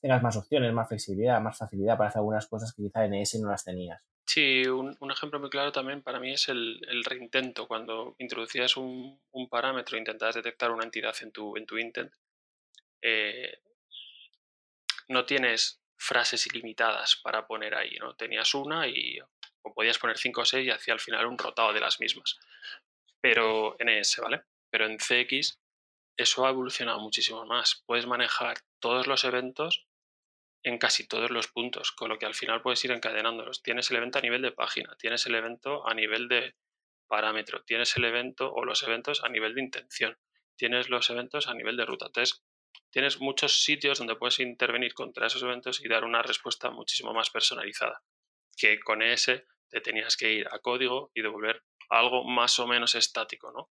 tengas 0.00 0.22
más 0.22 0.36
opciones, 0.36 0.72
más 0.72 0.88
flexibilidad, 0.88 1.40
más 1.40 1.58
facilidad 1.58 1.96
para 1.96 2.08
hacer 2.08 2.20
algunas 2.20 2.46
cosas 2.46 2.72
que 2.74 2.82
quizá 2.82 3.04
en 3.04 3.14
ES 3.14 3.40
no 3.40 3.50
las 3.50 3.64
tenías. 3.64 4.02
Sí, 4.26 4.66
un, 4.66 4.96
ejemplo 5.10 5.38
muy 5.38 5.50
claro 5.50 5.70
también 5.70 6.02
para 6.02 6.18
mí 6.18 6.32
es 6.32 6.48
el, 6.48 6.80
reintento. 7.04 7.68
Cuando 7.68 8.16
introducías 8.18 8.76
un, 8.76 9.20
parámetro 9.48 9.96
e 9.96 10.00
intentabas 10.00 10.34
detectar 10.34 10.72
una 10.72 10.84
entidad 10.84 11.14
en 11.22 11.30
tu, 11.30 11.56
en 11.56 11.64
tu 11.64 11.78
intent, 11.78 12.12
eh, 13.02 13.60
no 15.08 15.24
tienes 15.24 15.80
frases 15.96 16.46
ilimitadas 16.48 17.20
para 17.22 17.46
poner 17.46 17.76
ahí, 17.76 17.96
¿no? 18.00 18.14
Tenías 18.16 18.52
una 18.54 18.88
y 18.88 19.18
podías 19.74 19.98
poner 19.98 20.18
5 20.18 20.40
o 20.40 20.44
6 20.44 20.66
y 20.66 20.70
hacía 20.70 20.94
al 20.94 21.00
final 21.00 21.26
un 21.26 21.38
rotado 21.38 21.72
de 21.72 21.80
las 21.80 22.00
mismas. 22.00 22.38
Pero 23.20 23.76
en 23.78 23.88
ES, 23.88 24.18
¿vale? 24.18 24.42
Pero 24.70 24.86
en 24.86 24.98
CX 24.98 25.58
eso 26.16 26.46
ha 26.46 26.50
evolucionado 26.50 27.00
muchísimo 27.00 27.44
más. 27.44 27.82
Puedes 27.86 28.06
manejar 28.06 28.58
todos 28.80 29.06
los 29.06 29.24
eventos 29.24 29.86
en 30.62 30.78
casi 30.78 31.06
todos 31.06 31.30
los 31.30 31.48
puntos, 31.48 31.92
con 31.92 32.08
lo 32.08 32.18
que 32.18 32.26
al 32.26 32.34
final 32.34 32.62
puedes 32.62 32.84
ir 32.84 32.90
encadenándolos. 32.90 33.62
Tienes 33.62 33.90
el 33.90 33.98
evento 33.98 34.18
a 34.18 34.22
nivel 34.22 34.42
de 34.42 34.50
página, 34.50 34.96
tienes 34.98 35.24
el 35.26 35.34
evento 35.34 35.86
a 35.86 35.94
nivel 35.94 36.28
de 36.28 36.56
parámetro, 37.06 37.62
tienes 37.62 37.96
el 37.96 38.04
evento 38.04 38.52
o 38.52 38.64
los 38.64 38.82
eventos 38.82 39.22
a 39.22 39.28
nivel 39.28 39.54
de 39.54 39.62
intención, 39.62 40.18
tienes 40.56 40.88
los 40.88 41.08
eventos 41.10 41.46
a 41.46 41.54
nivel 41.54 41.76
de 41.76 41.84
ruta. 41.84 42.06
Entonces, 42.06 42.42
tienes 42.90 43.20
muchos 43.20 43.62
sitios 43.62 43.98
donde 43.98 44.16
puedes 44.16 44.40
intervenir 44.40 44.94
contra 44.94 45.28
esos 45.28 45.42
eventos 45.42 45.84
y 45.84 45.88
dar 45.88 46.04
una 46.04 46.22
respuesta 46.22 46.70
muchísimo 46.70 47.12
más 47.12 47.30
personalizada. 47.30 48.02
Que 48.56 48.80
con 48.80 49.02
ese 49.02 49.46
te 49.68 49.80
tenías 49.80 50.16
que 50.16 50.32
ir 50.32 50.48
a 50.50 50.58
código 50.58 51.10
y 51.14 51.22
devolver 51.22 51.62
algo 51.90 52.24
más 52.24 52.58
o 52.58 52.66
menos 52.66 52.94
estático, 52.94 53.52
¿no? 53.52 53.70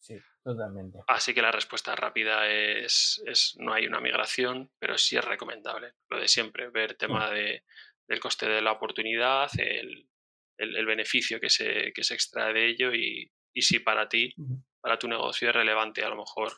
Sí, 0.00 0.16
totalmente. 0.44 0.98
Así 1.08 1.34
que 1.34 1.42
la 1.42 1.50
respuesta 1.50 1.94
rápida 1.96 2.48
es, 2.48 3.22
es, 3.26 3.56
no 3.58 3.72
hay 3.72 3.86
una 3.86 4.00
migración, 4.00 4.70
pero 4.78 4.96
sí 4.96 5.16
es 5.16 5.24
recomendable. 5.24 5.94
Lo 6.08 6.20
de 6.20 6.28
siempre, 6.28 6.70
ver 6.70 6.94
tema 6.94 7.30
de, 7.30 7.64
del 8.06 8.20
coste 8.20 8.48
de 8.48 8.62
la 8.62 8.72
oportunidad, 8.72 9.50
el, 9.58 10.08
el, 10.56 10.86
beneficio 10.86 11.40
que 11.40 11.50
se, 11.50 11.92
que 11.92 12.04
se, 12.04 12.14
extrae 12.14 12.52
de 12.52 12.68
ello 12.68 12.94
y, 12.94 13.30
y 13.52 13.62
si 13.62 13.80
para 13.80 14.08
ti, 14.08 14.34
para 14.80 14.98
tu 14.98 15.08
negocio 15.08 15.48
es 15.48 15.54
relevante 15.54 16.04
a 16.04 16.08
lo 16.08 16.16
mejor 16.16 16.52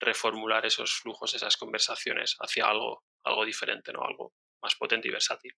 reformular 0.00 0.64
esos 0.66 0.92
flujos, 0.92 1.34
esas 1.34 1.56
conversaciones 1.56 2.36
hacia 2.38 2.66
algo, 2.66 3.04
algo 3.24 3.44
diferente, 3.44 3.92
¿no? 3.92 4.02
Algo 4.02 4.34
más 4.62 4.74
potente 4.76 5.08
y 5.08 5.10
versátil. 5.10 5.54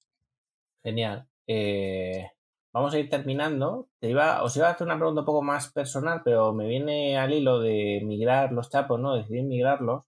Genial. 0.82 1.28
Eh, 1.46 2.30
vamos 2.72 2.94
a 2.94 2.98
ir 2.98 3.08
terminando. 3.10 3.88
Te 4.00 4.10
iba, 4.10 4.42
os 4.42 4.56
iba 4.56 4.68
a 4.68 4.72
hacer 4.72 4.86
una 4.86 4.96
pregunta 4.98 5.20
un 5.20 5.26
poco 5.26 5.42
más 5.42 5.72
personal, 5.72 6.22
pero 6.24 6.52
me 6.52 6.66
viene 6.66 7.18
al 7.18 7.32
hilo 7.32 7.60
de 7.60 8.02
migrar 8.04 8.52
los 8.52 8.70
chapos, 8.70 9.00
¿no? 9.00 9.14
Decidir 9.14 9.44
migrarlos. 9.44 10.04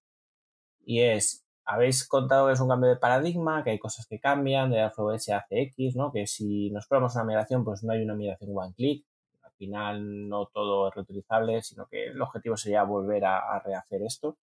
Y 0.85 1.03
es, 1.03 1.47
habéis 1.65 2.07
contado 2.09 2.47
que 2.47 2.55
es 2.55 2.61
un 2.61 2.69
cambio 2.69 2.91
de 2.91 2.97
paradigma, 2.97 3.63
que 3.63 3.71
hay 3.71 3.79
cosas 3.79 4.07
que 4.07 4.19
cambian 4.21 4.71
de 4.71 4.81
AFOS 4.81 5.29
a 5.31 5.47
CX, 5.49 5.97
¿no? 5.97 6.13
Que 6.13 6.27
si 6.27 6.71
nos 6.71 6.87
probamos 6.87 7.15
una 7.15 7.25
migración, 7.25 7.65
pues 7.65 7.85
no 7.85 7.93
hay 7.93 8.03
una 8.03 8.15
migración 8.15 8.53
one 8.55 8.75
click. 8.75 9.05
Al 9.43 9.53
final 9.53 10.29
no 10.29 10.47
todo 10.47 10.89
es 10.89 10.95
reutilizable, 10.95 11.63
sino 11.63 11.87
que 11.87 12.07
el 12.07 12.23
objetivo 12.23 12.57
sería 12.57 12.85
volver 12.85 13.25
a, 13.27 13.61
rehacer 13.61 14.03
esto. 14.03 14.39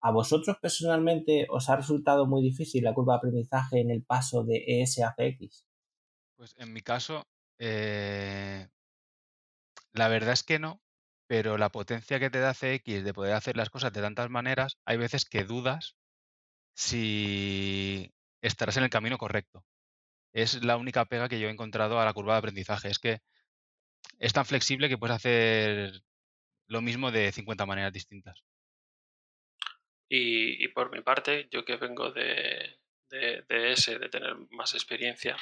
¿A 0.00 0.12
vosotros 0.12 0.56
personalmente 0.60 1.46
os 1.50 1.68
ha 1.68 1.76
resultado 1.76 2.26
muy 2.26 2.42
difícil 2.42 2.84
la 2.84 2.94
curva 2.94 3.14
de 3.14 3.18
aprendizaje 3.18 3.80
en 3.80 3.90
el 3.90 4.04
paso 4.04 4.44
de 4.44 4.64
ES 4.66 5.00
a 5.00 5.14
CX? 5.16 5.66
Pues 6.36 6.54
en 6.58 6.72
mi 6.72 6.82
caso, 6.82 7.26
eh, 7.58 8.68
la 9.92 10.08
verdad 10.08 10.34
es 10.34 10.42
que 10.42 10.58
no, 10.58 10.82
pero 11.26 11.56
la 11.56 11.70
potencia 11.70 12.20
que 12.20 12.30
te 12.30 12.40
da 12.40 12.52
CX 12.54 13.04
de 13.04 13.14
poder 13.14 13.34
hacer 13.34 13.56
las 13.56 13.70
cosas 13.70 13.92
de 13.92 14.02
tantas 14.02 14.28
maneras, 14.28 14.78
hay 14.84 14.98
veces 14.98 15.24
que 15.24 15.44
dudas 15.44 15.96
si 16.74 18.12
estarás 18.42 18.76
en 18.76 18.84
el 18.84 18.90
camino 18.90 19.16
correcto. 19.16 19.64
Es 20.34 20.62
la 20.62 20.76
única 20.76 21.06
pega 21.06 21.28
que 21.28 21.40
yo 21.40 21.48
he 21.48 21.50
encontrado 21.50 21.98
a 21.98 22.04
la 22.04 22.12
curva 22.12 22.34
de 22.34 22.38
aprendizaje. 22.40 22.88
Es 22.88 22.98
que 22.98 23.20
es 24.18 24.34
tan 24.34 24.44
flexible 24.44 24.90
que 24.90 24.98
puedes 24.98 25.16
hacer 25.16 26.02
lo 26.68 26.82
mismo 26.82 27.10
de 27.10 27.32
50 27.32 27.64
maneras 27.64 27.92
distintas. 27.92 28.44
Y, 30.08 30.68
por 30.68 30.92
mi 30.92 31.00
parte, 31.00 31.48
yo 31.50 31.64
que 31.64 31.76
vengo 31.76 32.12
de, 32.12 32.78
de 33.10 33.72
ese, 33.72 33.98
de 33.98 34.08
tener 34.08 34.36
más 34.50 34.74
experiencia, 34.74 35.36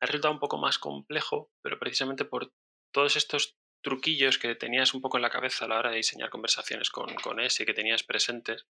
ha 0.00 0.06
resultado 0.06 0.34
un 0.34 0.40
poco 0.40 0.58
más 0.58 0.78
complejo, 0.78 1.50
pero 1.62 1.78
precisamente 1.78 2.24
por 2.24 2.52
todos 2.92 3.16
estos 3.16 3.56
truquillos 3.82 4.38
que 4.38 4.54
tenías 4.54 4.94
un 4.94 5.00
poco 5.00 5.18
en 5.18 5.22
la 5.22 5.30
cabeza 5.30 5.64
a 5.64 5.68
la 5.68 5.78
hora 5.78 5.90
de 5.90 5.98
diseñar 5.98 6.30
conversaciones 6.30 6.90
con, 6.90 7.14
con 7.16 7.40
S 7.40 7.64
que 7.64 7.74
tenías 7.74 8.02
presentes, 8.02 8.66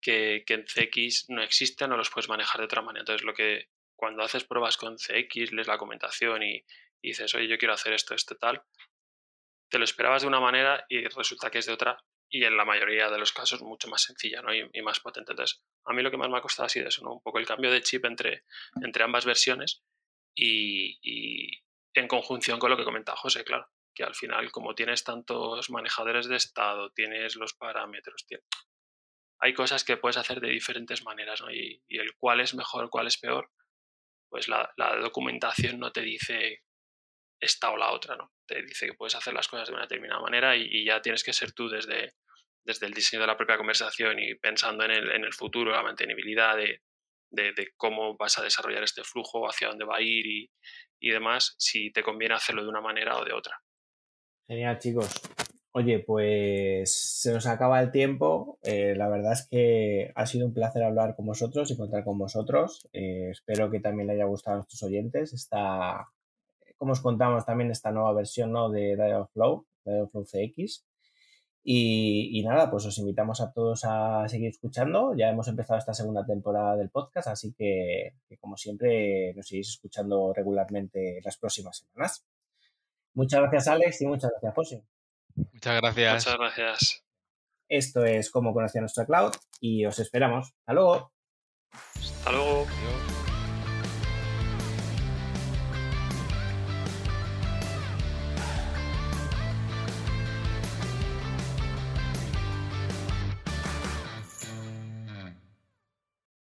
que, 0.00 0.44
en 0.46 0.64
CX 0.64 1.30
no 1.30 1.42
existen 1.42 1.92
o 1.92 1.96
los 1.96 2.10
puedes 2.10 2.28
manejar 2.28 2.60
de 2.60 2.66
otra 2.66 2.82
manera. 2.82 3.00
Entonces, 3.00 3.24
lo 3.24 3.34
que 3.34 3.68
cuando 3.96 4.22
haces 4.22 4.44
pruebas 4.44 4.76
con 4.76 4.96
CX, 4.96 5.52
lees 5.52 5.66
la 5.66 5.74
documentación 5.74 6.42
y, 6.42 6.64
dices, 7.02 7.34
oye, 7.34 7.48
yo 7.48 7.58
quiero 7.58 7.74
hacer 7.74 7.92
esto, 7.92 8.14
esto, 8.14 8.36
tal, 8.36 8.62
te 9.70 9.78
lo 9.78 9.84
esperabas 9.84 10.22
de 10.22 10.28
una 10.28 10.40
manera 10.40 10.84
y 10.88 11.06
resulta 11.06 11.50
que 11.50 11.58
es 11.58 11.66
de 11.66 11.72
otra 11.72 12.02
y 12.30 12.44
en 12.44 12.56
la 12.56 12.64
mayoría 12.64 13.10
de 13.10 13.18
los 13.18 13.32
casos 13.32 13.62
mucho 13.62 13.88
más 13.88 14.02
sencilla 14.02 14.42
¿no? 14.42 14.54
y, 14.54 14.82
más 14.82 15.00
potente. 15.00 15.32
Entonces, 15.32 15.62
a 15.84 15.92
mí 15.92 16.02
lo 16.02 16.10
que 16.10 16.16
más 16.16 16.28
me 16.28 16.38
ha 16.38 16.40
costado 16.40 16.66
ha 16.66 16.70
sido 16.70 16.88
eso, 16.88 17.02
¿no? 17.04 17.12
un 17.12 17.22
poco 17.22 17.38
el 17.38 17.46
cambio 17.46 17.70
de 17.70 17.82
chip 17.82 18.04
entre, 18.06 18.44
entre 18.82 19.04
ambas 19.04 19.24
versiones 19.24 19.82
y, 20.34 21.62
en 21.94 22.08
conjunción 22.08 22.58
con 22.58 22.70
lo 22.70 22.76
que 22.76 22.84
comenta 22.84 23.16
José, 23.16 23.44
claro, 23.44 23.68
que 23.94 24.02
al 24.02 24.14
final 24.14 24.50
como 24.50 24.74
tienes 24.74 25.04
tantos 25.04 25.70
manejadores 25.70 26.28
de 26.28 26.36
estado, 26.36 26.90
tienes 26.90 27.36
los 27.36 27.54
parámetros, 27.54 28.26
hay 29.38 29.54
cosas 29.54 29.84
que 29.84 29.96
puedes 29.96 30.16
hacer 30.16 30.40
de 30.40 30.48
diferentes 30.48 31.04
maneras, 31.04 31.40
¿no? 31.40 31.52
Y, 31.52 31.82
el 31.88 32.14
cuál 32.16 32.40
es 32.40 32.54
mejor, 32.54 32.90
cuál 32.90 33.06
es 33.06 33.18
peor, 33.18 33.50
pues 34.28 34.48
la, 34.48 34.72
documentación 35.00 35.78
no 35.78 35.92
te 35.92 36.00
dice 36.00 36.62
esta 37.40 37.70
o 37.70 37.76
la 37.76 37.92
otra, 37.92 38.16
¿no? 38.16 38.32
Te 38.46 38.62
dice 38.62 38.86
que 38.86 38.94
puedes 38.94 39.14
hacer 39.14 39.34
las 39.34 39.48
cosas 39.48 39.68
de 39.68 39.74
una 39.74 39.82
determinada 39.82 40.20
manera 40.20 40.56
y, 40.56 40.84
ya 40.84 41.00
tienes 41.02 41.22
que 41.22 41.32
ser 41.32 41.52
tú 41.52 41.68
desde, 41.68 42.14
desde 42.64 42.86
el 42.86 42.94
diseño 42.94 43.20
de 43.20 43.28
la 43.28 43.36
propia 43.36 43.56
conversación 43.56 44.18
y 44.18 44.34
pensando 44.34 44.84
en 44.84 44.90
el, 44.90 45.10
en 45.12 45.24
el 45.24 45.32
futuro, 45.32 45.70
la 45.70 45.82
mantenibilidad 45.82 46.56
de, 46.56 46.82
de, 47.34 47.52
cómo 47.76 48.16
vas 48.16 48.38
a 48.38 48.42
desarrollar 48.42 48.82
este 48.82 49.02
flujo, 49.04 49.48
hacia 49.48 49.68
dónde 49.68 49.84
va 49.84 49.96
a 49.96 50.02
ir 50.02 50.26
y, 50.26 50.50
y 51.00 51.10
demás, 51.10 51.54
si 51.58 51.92
te 51.92 52.02
conviene 52.02 52.34
hacerlo 52.34 52.62
de 52.62 52.68
una 52.68 52.80
manera 52.80 53.16
o 53.18 53.24
de 53.24 53.32
otra. 53.32 53.56
Genial, 54.46 54.78
chicos. 54.78 55.22
Oye, 55.76 55.98
pues 55.98 57.20
se 57.20 57.32
nos 57.32 57.46
acaba 57.48 57.80
el 57.80 57.90
tiempo. 57.90 58.60
Eh, 58.62 58.94
la 58.96 59.08
verdad 59.08 59.32
es 59.32 59.48
que 59.50 60.12
ha 60.14 60.24
sido 60.24 60.46
un 60.46 60.54
placer 60.54 60.84
hablar 60.84 61.16
con 61.16 61.26
vosotros 61.26 61.68
y 61.70 61.76
contar 61.76 62.04
con 62.04 62.16
vosotros. 62.16 62.88
Eh, 62.92 63.30
espero 63.30 63.72
que 63.72 63.80
también 63.80 64.06
le 64.06 64.12
haya 64.12 64.26
gustado 64.26 64.54
a 64.54 64.58
nuestros 64.58 64.84
oyentes. 64.84 65.32
Esta, 65.32 66.06
como 66.76 66.92
os 66.92 67.00
contamos, 67.00 67.44
también 67.44 67.72
esta 67.72 67.90
nueva 67.90 68.12
versión 68.12 68.52
¿no? 68.52 68.70
de 68.70 68.94
Dialogflow, 68.94 69.66
Dialogflow 69.84 70.24
CX. 70.24 70.84
Y, 71.66 72.42
nada, 72.44 72.70
pues 72.70 72.84
os 72.84 72.98
invitamos 72.98 73.40
a 73.40 73.50
todos 73.50 73.84
a 73.84 74.28
seguir 74.28 74.50
escuchando. 74.50 75.14
Ya 75.16 75.30
hemos 75.30 75.48
empezado 75.48 75.78
esta 75.78 75.94
segunda 75.94 76.24
temporada 76.26 76.76
del 76.76 76.90
podcast, 76.90 77.28
así 77.28 77.54
que, 77.54 78.16
como 78.38 78.58
siempre 78.58 79.32
nos 79.34 79.48
seguís 79.48 79.70
escuchando 79.70 80.34
regularmente 80.34 81.20
las 81.24 81.38
próximas 81.38 81.78
semanas. 81.78 82.26
Muchas 83.14 83.40
gracias 83.40 83.68
Alex 83.68 84.02
y 84.02 84.06
muchas 84.06 84.30
gracias 84.32 84.54
José. 84.54 84.84
Muchas 85.36 85.80
gracias. 85.80 86.26
Muchas 86.26 86.38
gracias. 86.38 87.04
Esto 87.68 88.04
es 88.04 88.30
Cómo 88.30 88.52
conocía 88.52 88.82
nuestra 88.82 89.06
cloud 89.06 89.32
y 89.60 89.86
os 89.86 89.98
esperamos. 89.98 90.52
Hasta 90.58 90.72
luego. 90.74 91.12
Hasta 91.72 92.32
luego. 92.32 92.66